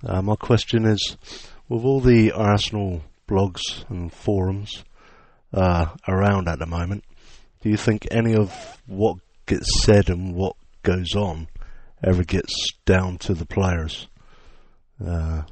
Uh, 0.04 0.22
my 0.22 0.36
question 0.36 0.84
is, 0.84 1.16
with 1.68 1.84
all 1.84 2.00
the 2.00 2.32
Arsenal 2.32 3.02
blogs 3.28 3.88
and 3.88 4.12
forums 4.12 4.84
uh, 5.52 5.86
around 6.08 6.48
at 6.48 6.58
the 6.58 6.66
moment, 6.66 7.04
do 7.60 7.68
you 7.68 7.76
think 7.76 8.06
any 8.10 8.34
of 8.34 8.80
what 8.86 9.16
gets 9.46 9.82
said 9.82 10.10
and 10.10 10.34
what 10.34 10.56
goes 10.82 11.14
on 11.14 11.48
ever 12.02 12.24
gets 12.24 12.72
down 12.84 13.18
to 13.18 13.34
the 13.34 13.46
players? 13.46 14.08
Uh, 15.04 15.42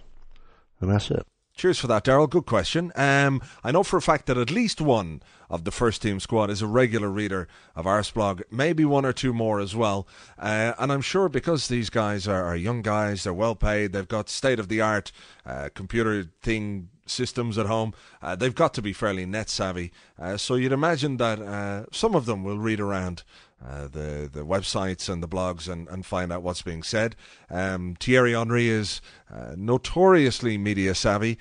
and 0.80 0.90
that's 0.90 1.10
it. 1.10 1.26
Cheers 1.60 1.78
for 1.78 1.88
that, 1.88 2.04
Daryl. 2.04 2.30
Good 2.30 2.46
question. 2.46 2.90
Um, 2.96 3.42
I 3.62 3.70
know 3.70 3.82
for 3.82 3.98
a 3.98 4.00
fact 4.00 4.24
that 4.24 4.38
at 4.38 4.50
least 4.50 4.80
one 4.80 5.22
of 5.50 5.64
the 5.64 5.70
first 5.70 6.00
team 6.00 6.18
squad 6.18 6.48
is 6.48 6.62
a 6.62 6.66
regular 6.66 7.10
reader 7.10 7.48
of 7.76 7.84
Arseblog, 7.84 8.40
maybe 8.50 8.86
one 8.86 9.04
or 9.04 9.12
two 9.12 9.34
more 9.34 9.60
as 9.60 9.76
well. 9.76 10.08
Uh, 10.38 10.72
and 10.78 10.90
I'm 10.90 11.02
sure 11.02 11.28
because 11.28 11.68
these 11.68 11.90
guys 11.90 12.26
are, 12.26 12.42
are, 12.44 12.56
young 12.56 12.80
guys, 12.80 13.24
they're 13.24 13.34
well 13.34 13.54
paid, 13.54 13.92
they've 13.92 14.08
got 14.08 14.30
state 14.30 14.58
of 14.58 14.68
the 14.68 14.80
art 14.80 15.12
uh, 15.44 15.68
computer 15.74 16.30
thing 16.40 16.88
systems 17.04 17.58
at 17.58 17.66
home, 17.66 17.92
uh, 18.22 18.34
they've 18.34 18.54
got 18.54 18.72
to 18.72 18.80
be 18.80 18.94
fairly 18.94 19.26
net 19.26 19.50
savvy. 19.50 19.92
Uh, 20.18 20.38
so 20.38 20.54
you'd 20.54 20.72
imagine 20.72 21.18
that 21.18 21.42
uh, 21.42 21.84
some 21.92 22.14
of 22.14 22.24
them 22.24 22.42
will 22.42 22.58
read 22.58 22.80
around. 22.80 23.22
Uh, 23.62 23.88
the 23.88 24.28
the 24.32 24.44
websites 24.44 25.08
and 25.08 25.22
the 25.22 25.28
blogs 25.28 25.68
and, 25.68 25.86
and 25.88 26.06
find 26.06 26.32
out 26.32 26.42
what's 26.42 26.62
being 26.62 26.82
said. 26.82 27.14
Um, 27.50 27.94
Thierry 28.00 28.32
Henry 28.32 28.68
is 28.68 29.02
uh, 29.30 29.54
notoriously 29.54 30.56
media 30.56 30.94
savvy, 30.94 31.36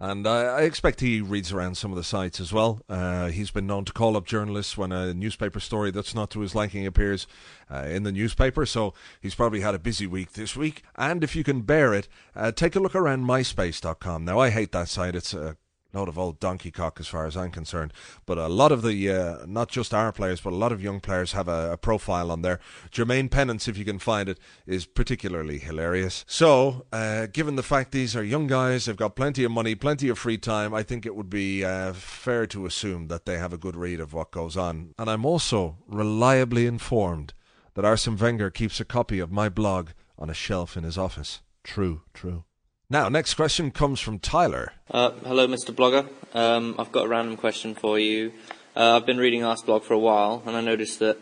and 0.00 0.26
I, 0.26 0.44
I, 0.44 0.60
expect 0.62 1.00
he 1.00 1.20
reads 1.20 1.52
around 1.52 1.76
some 1.76 1.92
of 1.92 1.96
the 1.98 2.02
sites 2.02 2.40
as 2.40 2.54
well. 2.54 2.80
Uh, 2.88 3.28
he's 3.28 3.50
been 3.50 3.66
known 3.66 3.84
to 3.84 3.92
call 3.92 4.16
up 4.16 4.24
journalists 4.24 4.78
when 4.78 4.92
a 4.92 5.12
newspaper 5.12 5.60
story 5.60 5.90
that's 5.90 6.14
not 6.14 6.30
to 6.30 6.40
his 6.40 6.54
liking 6.54 6.86
appears 6.86 7.26
uh, 7.70 7.84
in 7.86 8.04
the 8.04 8.10
newspaper. 8.10 8.64
So 8.64 8.94
he's 9.20 9.34
probably 9.34 9.60
had 9.60 9.74
a 9.74 9.78
busy 9.78 10.06
week 10.06 10.32
this 10.32 10.56
week. 10.56 10.82
And 10.96 11.22
if 11.22 11.36
you 11.36 11.44
can 11.44 11.60
bear 11.60 11.92
it, 11.92 12.08
uh, 12.34 12.50
take 12.50 12.74
a 12.74 12.80
look 12.80 12.94
around 12.94 13.26
MySpace.com. 13.26 14.24
Now 14.24 14.38
I 14.38 14.48
hate 14.48 14.72
that 14.72 14.88
site. 14.88 15.14
It's 15.14 15.34
a 15.34 15.58
load 15.92 16.08
of 16.08 16.18
old 16.18 16.40
donkey 16.40 16.70
cock 16.70 16.98
as 17.00 17.08
far 17.08 17.26
as 17.26 17.36
I'm 17.36 17.50
concerned. 17.50 17.92
But 18.26 18.38
a 18.38 18.48
lot 18.48 18.72
of 18.72 18.82
the, 18.82 19.10
uh, 19.10 19.46
not 19.46 19.68
just 19.68 19.92
our 19.92 20.12
players, 20.12 20.40
but 20.40 20.52
a 20.52 20.56
lot 20.56 20.72
of 20.72 20.82
young 20.82 21.00
players 21.00 21.32
have 21.32 21.48
a, 21.48 21.72
a, 21.72 21.76
profile 21.76 22.30
on 22.30 22.42
there. 22.42 22.60
Jermaine 22.90 23.30
Pennant, 23.30 23.66
if 23.66 23.76
you 23.76 23.84
can 23.84 23.98
find 23.98 24.28
it, 24.28 24.38
is 24.66 24.86
particularly 24.86 25.58
hilarious. 25.58 26.24
So, 26.28 26.86
uh, 26.92 27.26
given 27.26 27.56
the 27.56 27.62
fact 27.62 27.92
these 27.92 28.14
are 28.14 28.22
young 28.22 28.46
guys, 28.46 28.84
they've 28.84 28.96
got 28.96 29.16
plenty 29.16 29.44
of 29.44 29.50
money, 29.50 29.74
plenty 29.74 30.08
of 30.08 30.18
free 30.18 30.38
time, 30.38 30.74
I 30.74 30.82
think 30.82 31.06
it 31.06 31.16
would 31.16 31.30
be 31.30 31.64
uh, 31.64 31.92
fair 31.92 32.46
to 32.48 32.66
assume 32.66 33.08
that 33.08 33.26
they 33.26 33.38
have 33.38 33.52
a 33.52 33.58
good 33.58 33.76
read 33.76 34.00
of 34.00 34.12
what 34.12 34.30
goes 34.30 34.56
on. 34.56 34.94
And 34.98 35.10
I'm 35.10 35.24
also 35.24 35.78
reliably 35.86 36.66
informed 36.66 37.34
that 37.74 37.84
Arsene 37.84 38.16
Wenger 38.16 38.50
keeps 38.50 38.80
a 38.80 38.84
copy 38.84 39.18
of 39.20 39.32
my 39.32 39.48
blog 39.48 39.90
on 40.18 40.28
a 40.28 40.34
shelf 40.34 40.76
in 40.76 40.84
his 40.84 40.98
office. 40.98 41.40
True, 41.64 42.02
true. 42.14 42.44
Now, 42.92 43.08
next 43.08 43.34
question 43.34 43.70
comes 43.70 44.00
from 44.00 44.18
Tyler. 44.18 44.72
Uh, 44.90 45.12
hello, 45.24 45.46
Mr. 45.46 45.72
Blogger. 45.72 46.08
Um, 46.34 46.74
I've 46.76 46.90
got 46.90 47.04
a 47.04 47.08
random 47.08 47.36
question 47.36 47.76
for 47.76 48.00
you. 48.00 48.32
Uh, 48.74 48.96
I've 48.96 49.06
been 49.06 49.18
reading 49.18 49.42
Arseblog 49.42 49.84
for 49.84 49.94
a 49.94 49.98
while, 49.98 50.42
and 50.44 50.56
I 50.56 50.60
noticed 50.60 50.98
that 50.98 51.16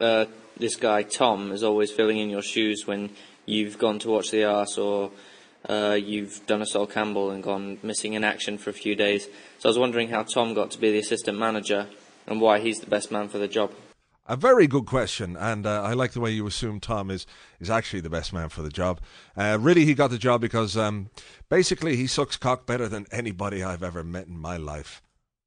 uh, 0.00 0.26
this 0.56 0.76
guy 0.76 1.02
Tom 1.02 1.50
is 1.50 1.64
always 1.64 1.90
filling 1.90 2.18
in 2.18 2.30
your 2.30 2.42
shoes 2.42 2.86
when 2.86 3.10
you've 3.46 3.78
gone 3.78 3.98
to 3.98 4.10
watch 4.10 4.30
the 4.30 4.44
Arse 4.44 4.78
or 4.78 5.10
uh, 5.68 5.98
you've 6.00 6.46
done 6.46 6.62
a 6.62 6.66
Sol 6.66 6.86
Campbell 6.86 7.32
and 7.32 7.42
gone 7.42 7.78
missing 7.82 8.12
in 8.12 8.22
action 8.22 8.56
for 8.56 8.70
a 8.70 8.74
few 8.74 8.94
days. 8.94 9.26
So 9.58 9.68
I 9.68 9.70
was 9.70 9.78
wondering 9.78 10.10
how 10.10 10.22
Tom 10.22 10.54
got 10.54 10.70
to 10.70 10.78
be 10.78 10.92
the 10.92 11.00
assistant 11.00 11.36
manager 11.36 11.88
and 12.28 12.40
why 12.40 12.60
he's 12.60 12.78
the 12.78 12.86
best 12.86 13.10
man 13.10 13.28
for 13.28 13.38
the 13.38 13.48
job. 13.48 13.72
A 14.30 14.36
very 14.36 14.66
good 14.66 14.84
question, 14.84 15.38
and 15.38 15.64
uh, 15.64 15.82
I 15.82 15.94
like 15.94 16.12
the 16.12 16.20
way 16.20 16.32
you 16.32 16.46
assume 16.46 16.80
Tom 16.80 17.10
is 17.10 17.26
is 17.60 17.70
actually 17.70 18.00
the 18.00 18.10
best 18.10 18.30
man 18.30 18.50
for 18.50 18.60
the 18.60 18.68
job. 18.68 19.00
Uh, 19.34 19.56
really, 19.58 19.86
he 19.86 19.94
got 19.94 20.10
the 20.10 20.18
job 20.18 20.42
because 20.42 20.76
um, 20.76 21.08
basically 21.48 21.96
he 21.96 22.06
sucks 22.06 22.36
cock 22.36 22.66
better 22.66 22.90
than 22.90 23.06
anybody 23.10 23.64
I've 23.64 23.82
ever 23.82 24.04
met 24.04 24.26
in 24.26 24.38
my 24.38 24.58
life. 24.58 25.00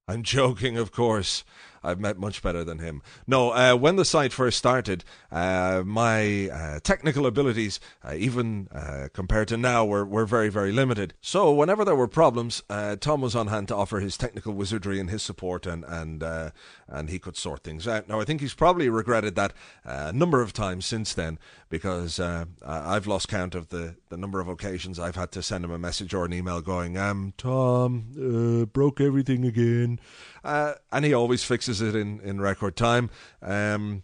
I'm 0.07 0.23
joking, 0.23 0.77
of 0.77 0.91
course. 0.91 1.43
I've 1.83 1.99
met 1.99 2.17
much 2.17 2.41
better 2.41 2.63
than 2.63 2.79
him. 2.79 3.01
No, 3.25 3.51
uh, 3.51 3.75
when 3.75 3.95
the 3.95 4.05
site 4.05 4.33
first 4.33 4.57
started, 4.57 5.03
uh, 5.31 5.83
my 5.85 6.49
uh, 6.49 6.79
technical 6.81 7.25
abilities, 7.25 7.79
uh, 8.03 8.13
even 8.15 8.67
uh, 8.71 9.07
compared 9.13 9.47
to 9.49 9.57
now, 9.57 9.85
were, 9.85 10.05
were 10.05 10.25
very, 10.25 10.49
very 10.49 10.71
limited. 10.71 11.13
So 11.21 11.51
whenever 11.51 11.83
there 11.83 11.95
were 11.95 12.07
problems, 12.07 12.61
uh, 12.69 12.95
Tom 12.97 13.21
was 13.21 13.35
on 13.35 13.47
hand 13.47 13.67
to 13.69 13.75
offer 13.75 13.99
his 13.99 14.17
technical 14.17 14.53
wizardry 14.53 14.99
and 14.99 15.09
his 15.09 15.23
support, 15.23 15.65
and 15.65 15.83
and 15.85 16.23
and 16.87 17.09
he 17.09 17.19
could 17.19 17.37
sort 17.37 17.63
things 17.63 17.87
out. 17.87 18.07
Now 18.07 18.19
I 18.19 18.25
think 18.25 18.41
he's 18.41 18.53
probably 18.53 18.89
regretted 18.89 19.35
that 19.35 19.53
a 19.83 20.11
number 20.11 20.41
of 20.41 20.53
times 20.53 20.85
since 20.85 21.13
then, 21.13 21.39
because 21.69 22.19
I've 22.19 23.07
lost 23.07 23.27
count 23.27 23.55
of 23.55 23.69
the, 23.69 23.95
the 24.09 24.17
number 24.17 24.39
of 24.39 24.47
occasions 24.47 24.99
I've 24.99 25.15
had 25.15 25.31
to 25.31 25.41
send 25.41 25.63
him 25.63 25.71
a 25.71 25.77
message 25.77 26.13
or 26.13 26.25
an 26.25 26.33
email 26.33 26.61
going, 26.61 26.97
um, 26.97 27.33
Tom, 27.37 28.67
broke 28.73 28.99
everything 29.01 29.45
again. 29.45 29.99
Uh, 30.43 30.73
and 30.91 31.05
he 31.05 31.13
always 31.13 31.43
fixes 31.43 31.81
it 31.81 31.95
in, 31.95 32.19
in 32.21 32.41
record 32.41 32.75
time. 32.75 33.09
Um, 33.41 34.03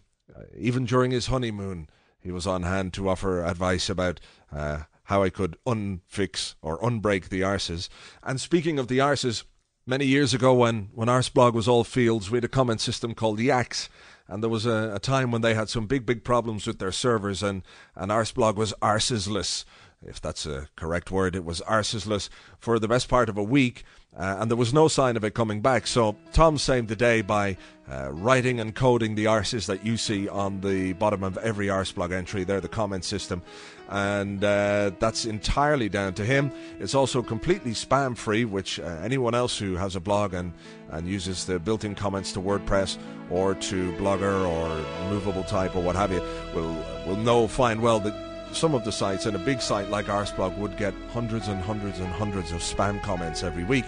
even 0.56 0.84
during 0.84 1.10
his 1.10 1.26
honeymoon, 1.26 1.88
he 2.20 2.30
was 2.30 2.46
on 2.46 2.62
hand 2.62 2.92
to 2.94 3.08
offer 3.08 3.44
advice 3.44 3.88
about 3.88 4.20
uh, 4.52 4.82
how 5.04 5.22
I 5.22 5.30
could 5.30 5.56
unfix 5.66 6.54
or 6.62 6.78
unbreak 6.80 7.28
the 7.28 7.40
arses. 7.40 7.88
And 8.22 8.40
speaking 8.40 8.78
of 8.78 8.88
the 8.88 8.98
arses, 8.98 9.44
many 9.86 10.04
years 10.04 10.34
ago 10.34 10.52
when, 10.52 10.90
when 10.94 11.08
Arseblog 11.08 11.54
was 11.54 11.66
all 11.66 11.84
fields, 11.84 12.30
we 12.30 12.36
had 12.36 12.44
a 12.44 12.48
comment 12.48 12.80
system 12.80 13.14
called 13.14 13.40
Yaks. 13.40 13.88
And 14.28 14.42
there 14.42 14.50
was 14.50 14.66
a, 14.66 14.92
a 14.94 14.98
time 14.98 15.30
when 15.30 15.40
they 15.40 15.54
had 15.54 15.70
some 15.70 15.86
big, 15.86 16.04
big 16.04 16.22
problems 16.22 16.66
with 16.66 16.78
their 16.78 16.92
servers, 16.92 17.42
and, 17.42 17.62
and 17.96 18.10
Arseblog 18.10 18.56
was 18.56 18.74
arsesless 18.82 19.64
if 20.06 20.20
that's 20.20 20.46
a 20.46 20.68
correct 20.76 21.10
word. 21.10 21.34
It 21.34 21.44
was 21.44 21.60
arsesless 21.62 22.28
for 22.58 22.78
the 22.78 22.88
best 22.88 23.08
part 23.08 23.28
of 23.28 23.36
a 23.36 23.42
week, 23.42 23.84
uh, 24.16 24.36
and 24.38 24.50
there 24.50 24.56
was 24.56 24.72
no 24.72 24.88
sign 24.88 25.16
of 25.16 25.24
it 25.24 25.34
coming 25.34 25.60
back. 25.60 25.86
So 25.86 26.16
Tom 26.32 26.58
saved 26.58 26.88
the 26.88 26.96
day 26.96 27.20
by 27.20 27.56
uh, 27.90 28.10
writing 28.12 28.60
and 28.60 28.74
coding 28.74 29.14
the 29.14 29.26
arses 29.26 29.66
that 29.66 29.84
you 29.84 29.96
see 29.96 30.28
on 30.28 30.60
the 30.60 30.92
bottom 30.94 31.22
of 31.24 31.38
every 31.38 31.66
Arseblog 31.66 32.12
entry. 32.12 32.44
They're 32.44 32.60
the 32.60 32.68
comment 32.68 33.04
system, 33.04 33.42
and 33.88 34.42
uh, 34.42 34.92
that's 34.98 35.24
entirely 35.24 35.88
down 35.88 36.14
to 36.14 36.24
him. 36.24 36.52
It's 36.78 36.94
also 36.94 37.22
completely 37.22 37.72
spam 37.72 38.16
free, 38.16 38.44
which 38.44 38.78
uh, 38.78 38.84
anyone 39.02 39.34
else 39.34 39.58
who 39.58 39.76
has 39.76 39.96
a 39.96 40.00
blog 40.00 40.34
and, 40.34 40.52
and 40.90 41.06
uses 41.06 41.46
the 41.46 41.58
built-in 41.58 41.94
comments 41.94 42.32
to 42.32 42.40
WordPress 42.40 42.98
or 43.30 43.54
to 43.54 43.92
Blogger 43.92 44.46
or 44.46 45.10
Movable 45.10 45.44
Type 45.44 45.76
or 45.76 45.82
what 45.82 45.96
have 45.96 46.12
you 46.12 46.22
will 46.54 46.76
will 47.06 47.16
know 47.16 47.46
fine 47.46 47.80
well 47.80 48.00
that 48.00 48.27
some 48.52 48.74
of 48.74 48.84
the 48.84 48.92
sites, 48.92 49.26
and 49.26 49.36
a 49.36 49.38
big 49.38 49.60
site 49.60 49.90
like 49.90 50.06
Arseblog 50.06 50.56
would 50.58 50.76
get 50.76 50.94
hundreds 51.10 51.48
and 51.48 51.60
hundreds 51.60 51.98
and 52.00 52.08
hundreds 52.08 52.52
of 52.52 52.60
spam 52.60 53.02
comments 53.02 53.42
every 53.42 53.64
week. 53.64 53.84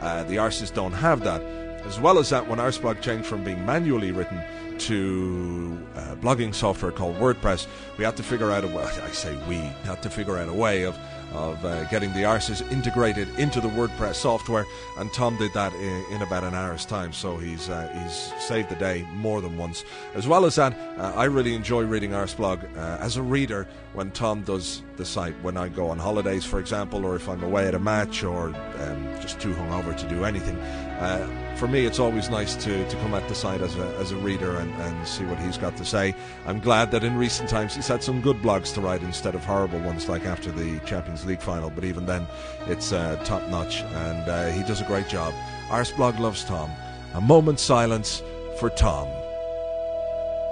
Uh, 0.00 0.22
the 0.24 0.36
Arses 0.36 0.72
don't 0.72 0.92
have 0.92 1.20
that. 1.24 1.42
As 1.86 2.00
well 2.00 2.18
as 2.18 2.30
that, 2.30 2.48
when 2.48 2.58
Arseblog 2.58 3.02
changed 3.02 3.26
from 3.26 3.44
being 3.44 3.64
manually 3.66 4.10
written 4.10 4.40
to 4.78 5.86
uh, 5.94 6.14
blogging 6.16 6.54
software 6.54 6.90
called 6.90 7.16
WordPress, 7.16 7.66
we 7.98 8.04
had 8.04 8.16
to 8.16 8.22
figure 8.22 8.50
out 8.50 8.64
a 8.64 8.68
way. 8.68 8.84
I 8.84 9.10
say 9.10 9.36
we 9.46 9.56
had 9.84 10.02
to 10.02 10.10
figure 10.10 10.38
out 10.38 10.48
a 10.48 10.54
way 10.54 10.84
of 10.84 10.96
of 11.34 11.64
uh, 11.64 11.84
getting 11.84 12.12
the 12.12 12.20
arses 12.20 12.62
integrated 12.70 13.28
into 13.38 13.60
the 13.60 13.68
WordPress 13.68 14.14
software, 14.14 14.64
and 14.98 15.12
Tom 15.12 15.36
did 15.36 15.52
that 15.52 15.72
in, 15.74 16.04
in 16.12 16.22
about 16.22 16.44
an 16.44 16.54
hour's 16.54 16.86
time. 16.86 17.12
So 17.12 17.36
he's 17.36 17.68
uh, 17.68 17.88
he's 17.92 18.32
saved 18.44 18.70
the 18.70 18.76
day 18.76 19.06
more 19.14 19.40
than 19.40 19.58
once. 19.58 19.84
As 20.14 20.26
well 20.26 20.44
as 20.44 20.54
that, 20.54 20.76
uh, 20.96 21.12
I 21.14 21.24
really 21.24 21.54
enjoy 21.54 21.82
reading 21.82 22.10
Arseblog 22.10 22.64
uh, 22.76 22.98
as 23.00 23.16
a 23.16 23.22
reader 23.22 23.66
when 23.94 24.10
Tom 24.10 24.42
does 24.42 24.82
the 24.96 25.04
site. 25.04 25.34
When 25.42 25.56
I 25.56 25.68
go 25.68 25.88
on 25.88 25.98
holidays, 25.98 26.44
for 26.44 26.60
example, 26.60 27.04
or 27.06 27.16
if 27.16 27.28
I'm 27.28 27.42
away 27.42 27.66
at 27.66 27.74
a 27.74 27.78
match, 27.78 28.22
or 28.22 28.48
um, 28.48 29.08
just 29.20 29.40
too 29.40 29.52
hungover 29.54 29.96
to 29.96 30.08
do 30.08 30.24
anything. 30.24 30.56
Uh, 30.58 31.26
for 31.56 31.68
me, 31.68 31.86
it's 31.86 31.98
always 31.98 32.28
nice 32.28 32.56
to, 32.56 32.88
to 32.88 32.96
come 32.96 33.14
at 33.14 33.26
the 33.28 33.34
site 33.34 33.60
as 33.60 33.76
a, 33.76 33.86
as 33.98 34.10
a 34.10 34.16
reader 34.16 34.56
and, 34.56 34.72
and 34.82 35.06
see 35.06 35.24
what 35.24 35.38
he's 35.38 35.56
got 35.56 35.76
to 35.76 35.84
say. 35.84 36.14
I'm 36.46 36.60
glad 36.60 36.90
that 36.90 37.04
in 37.04 37.16
recent 37.16 37.48
times 37.48 37.74
he's 37.74 37.88
had 37.88 38.02
some 38.02 38.20
good 38.20 38.36
blogs 38.38 38.74
to 38.74 38.80
write 38.80 39.02
instead 39.02 39.34
of 39.34 39.44
horrible 39.44 39.80
ones 39.80 40.08
like 40.08 40.24
after 40.24 40.50
the 40.50 40.80
Champions 40.80 41.24
League 41.24 41.40
final. 41.40 41.70
But 41.70 41.84
even 41.84 42.06
then, 42.06 42.26
it's 42.66 42.92
uh, 42.92 43.16
top 43.24 43.48
notch 43.48 43.82
and 43.82 44.28
uh, 44.28 44.50
he 44.50 44.62
does 44.64 44.80
a 44.80 44.84
great 44.84 45.08
job. 45.08 45.32
Arseblog 45.68 46.18
loves 46.18 46.44
Tom. 46.44 46.70
A 47.14 47.20
moment's 47.20 47.62
silence 47.62 48.22
for 48.58 48.70
Tom. 48.70 49.08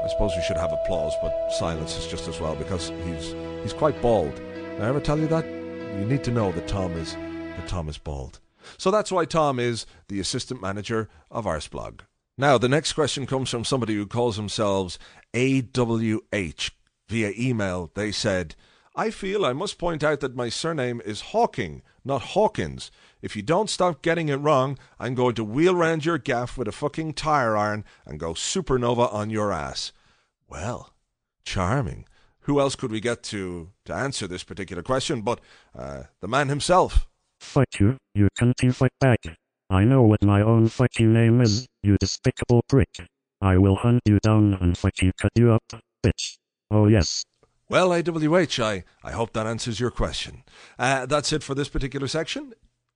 I 0.02 0.08
suppose 0.08 0.32
we 0.34 0.42
should 0.42 0.56
have 0.56 0.72
applause, 0.72 1.14
but 1.22 1.50
silence 1.50 1.96
is 1.96 2.06
just 2.06 2.28
as 2.28 2.40
well 2.40 2.56
because 2.56 2.90
he's 3.04 3.34
he's 3.62 3.72
quite 3.72 4.00
bald. 4.02 4.34
Did 4.34 4.80
I 4.80 4.88
ever 4.88 5.00
tell 5.00 5.18
you 5.18 5.28
that? 5.28 5.46
You 5.46 6.06
need 6.06 6.24
to 6.24 6.30
know 6.30 6.50
that 6.52 6.66
Tom 6.66 6.92
is 6.92 7.14
that 7.14 7.68
Tom 7.68 7.88
is 7.88 7.98
bald. 7.98 8.40
So 8.78 8.90
that's 8.90 9.12
why 9.12 9.24
Tom 9.24 9.58
is 9.58 9.86
the 10.08 10.20
assistant 10.20 10.60
manager 10.60 11.08
of 11.30 11.44
Arseblog. 11.44 12.00
Now, 12.38 12.58
the 12.58 12.68
next 12.68 12.94
question 12.94 13.26
comes 13.26 13.50
from 13.50 13.64
somebody 13.64 13.94
who 13.94 14.06
calls 14.06 14.36
themselves 14.36 14.98
AWH. 15.34 16.70
Via 17.08 17.32
email, 17.36 17.90
they 17.94 18.10
said, 18.10 18.54
I 18.96 19.10
feel 19.10 19.44
I 19.44 19.52
must 19.52 19.78
point 19.78 20.02
out 20.02 20.20
that 20.20 20.36
my 20.36 20.48
surname 20.48 21.02
is 21.04 21.20
Hawking, 21.32 21.82
not 22.04 22.22
Hawkins. 22.22 22.90
If 23.22 23.36
you 23.36 23.42
don't 23.42 23.70
stop 23.70 24.02
getting 24.02 24.28
it 24.28 24.36
wrong, 24.36 24.76
I'm 24.98 25.14
going 25.14 25.36
to 25.36 25.44
wheel 25.44 25.76
round 25.76 26.04
your 26.04 26.18
gaff 26.18 26.58
with 26.58 26.66
a 26.66 26.72
fucking 26.72 27.14
tire 27.14 27.56
iron 27.56 27.84
and 28.04 28.18
go 28.18 28.34
supernova 28.34 29.12
on 29.14 29.30
your 29.30 29.52
ass. 29.52 29.92
Well, 30.48 30.92
charming. 31.44 32.04
Who 32.40 32.58
else 32.58 32.74
could 32.74 32.90
we 32.90 33.00
get 33.00 33.22
to, 33.24 33.70
to 33.84 33.94
answer 33.94 34.26
this 34.26 34.42
particular 34.42 34.82
question 34.82 35.20
but 35.20 35.40
uh, 35.78 36.04
the 36.20 36.26
man 36.26 36.48
himself? 36.48 37.06
Fight 37.40 37.68
you, 37.78 37.96
you 38.14 38.28
can't 38.36 38.56
back. 39.00 39.20
I 39.70 39.84
know 39.84 40.02
what 40.02 40.22
my 40.24 40.42
own 40.42 40.68
fucking 40.68 41.12
name 41.12 41.40
is, 41.40 41.66
you 41.82 41.96
despicable 41.98 42.62
prick. 42.68 43.06
I 43.40 43.56
will 43.56 43.76
hunt 43.76 44.02
you 44.04 44.18
down 44.18 44.54
and 44.60 44.76
fucking 44.76 45.12
cut 45.16 45.30
you 45.36 45.52
up, 45.52 45.62
bitch. 46.04 46.36
Oh 46.70 46.88
yes. 46.88 47.24
Well, 47.68 47.90
AWH, 47.90 48.62
I, 48.62 48.84
I 49.02 49.12
hope 49.12 49.32
that 49.32 49.46
answers 49.46 49.80
your 49.80 49.90
question. 49.90 50.42
Uh, 50.78 51.06
that's 51.06 51.32
it 51.32 51.42
for 51.42 51.54
this 51.54 51.68
particular 51.68 52.06
section. 52.06 52.52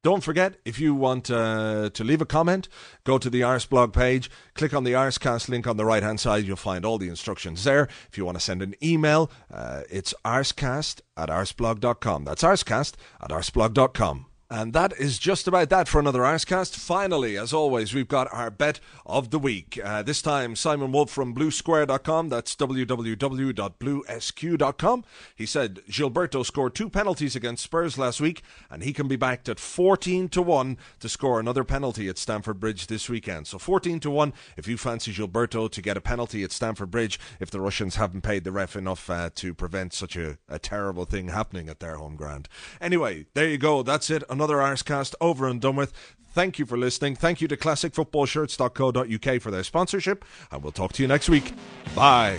Don't 0.06 0.22
forget, 0.22 0.54
if 0.64 0.78
you 0.78 0.94
want 0.94 1.32
uh, 1.32 1.90
to 1.92 2.04
leave 2.04 2.20
a 2.20 2.24
comment, 2.24 2.68
go 3.02 3.18
to 3.18 3.28
the 3.28 3.40
Arseblog 3.40 3.92
page, 3.92 4.30
click 4.54 4.72
on 4.72 4.84
the 4.84 4.92
Arsecast 4.92 5.48
link 5.48 5.66
on 5.66 5.78
the 5.78 5.84
right 5.84 6.00
hand 6.00 6.20
side. 6.20 6.44
You'll 6.44 6.54
find 6.54 6.84
all 6.84 6.96
the 6.96 7.08
instructions 7.08 7.64
there. 7.64 7.88
If 8.08 8.16
you 8.16 8.24
want 8.24 8.38
to 8.38 8.44
send 8.44 8.62
an 8.62 8.76
email, 8.80 9.32
uh, 9.52 9.82
it's 9.90 10.14
arsecast 10.24 11.00
at 11.16 11.28
arseblog.com. 11.28 12.24
That's 12.24 12.44
arsecast 12.44 12.92
at 13.20 13.30
arseblog.com. 13.30 14.26
And 14.48 14.72
that 14.74 14.92
is 14.96 15.18
just 15.18 15.48
about 15.48 15.70
that 15.70 15.88
for 15.88 15.98
another 15.98 16.20
Arsecast. 16.20 16.76
Finally, 16.76 17.36
as 17.36 17.52
always, 17.52 17.92
we've 17.92 18.06
got 18.06 18.32
our 18.32 18.48
bet 18.48 18.78
of 19.04 19.30
the 19.30 19.40
week. 19.40 19.80
Uh, 19.82 20.04
this 20.04 20.22
time, 20.22 20.54
Simon 20.54 20.92
Wolf 20.92 21.10
from 21.10 21.34
BlueSquare.com. 21.34 22.28
That's 22.28 22.54
www.bluesq.com. 22.54 25.04
He 25.34 25.46
said 25.46 25.80
Gilberto 25.88 26.46
scored 26.46 26.76
two 26.76 26.88
penalties 26.88 27.34
against 27.34 27.64
Spurs 27.64 27.98
last 27.98 28.20
week, 28.20 28.42
and 28.70 28.84
he 28.84 28.92
can 28.92 29.08
be 29.08 29.16
backed 29.16 29.48
at 29.48 29.58
14 29.58 30.28
to 30.28 30.42
1 30.42 30.78
to 31.00 31.08
score 31.08 31.40
another 31.40 31.64
penalty 31.64 32.08
at 32.08 32.16
Stamford 32.16 32.60
Bridge 32.60 32.86
this 32.86 33.08
weekend. 33.08 33.48
So 33.48 33.58
14 33.58 33.98
to 34.00 34.10
1 34.10 34.32
if 34.56 34.68
you 34.68 34.76
fancy 34.76 35.12
Gilberto 35.12 35.68
to 35.68 35.82
get 35.82 35.96
a 35.96 36.00
penalty 36.00 36.44
at 36.44 36.52
Stamford 36.52 36.92
Bridge 36.92 37.18
if 37.40 37.50
the 37.50 37.60
Russians 37.60 37.96
haven't 37.96 38.22
paid 38.22 38.44
the 38.44 38.52
ref 38.52 38.76
enough 38.76 39.10
uh, 39.10 39.30
to 39.34 39.54
prevent 39.54 39.92
such 39.92 40.14
a, 40.14 40.38
a 40.48 40.60
terrible 40.60 41.04
thing 41.04 41.26
happening 41.28 41.68
at 41.68 41.80
their 41.80 41.96
home 41.96 42.14
ground. 42.14 42.48
Anyway, 42.80 43.26
there 43.34 43.48
you 43.48 43.58
go. 43.58 43.82
That's 43.82 44.08
it 44.08 44.22
another 44.36 44.56
Arsecast 44.56 45.14
over 45.20 45.48
and 45.48 45.60
done 45.60 45.76
with. 45.76 45.92
Thank 46.32 46.58
you 46.58 46.66
for 46.66 46.76
listening. 46.76 47.16
Thank 47.16 47.40
you 47.40 47.48
to 47.48 47.56
classicfootballshirts.co.uk 47.56 49.42
for 49.42 49.50
their 49.50 49.64
sponsorship, 49.64 50.24
and 50.50 50.62
we'll 50.62 50.72
talk 50.72 50.92
to 50.92 51.02
you 51.02 51.08
next 51.08 51.30
week. 51.30 51.54
Bye. 51.94 52.38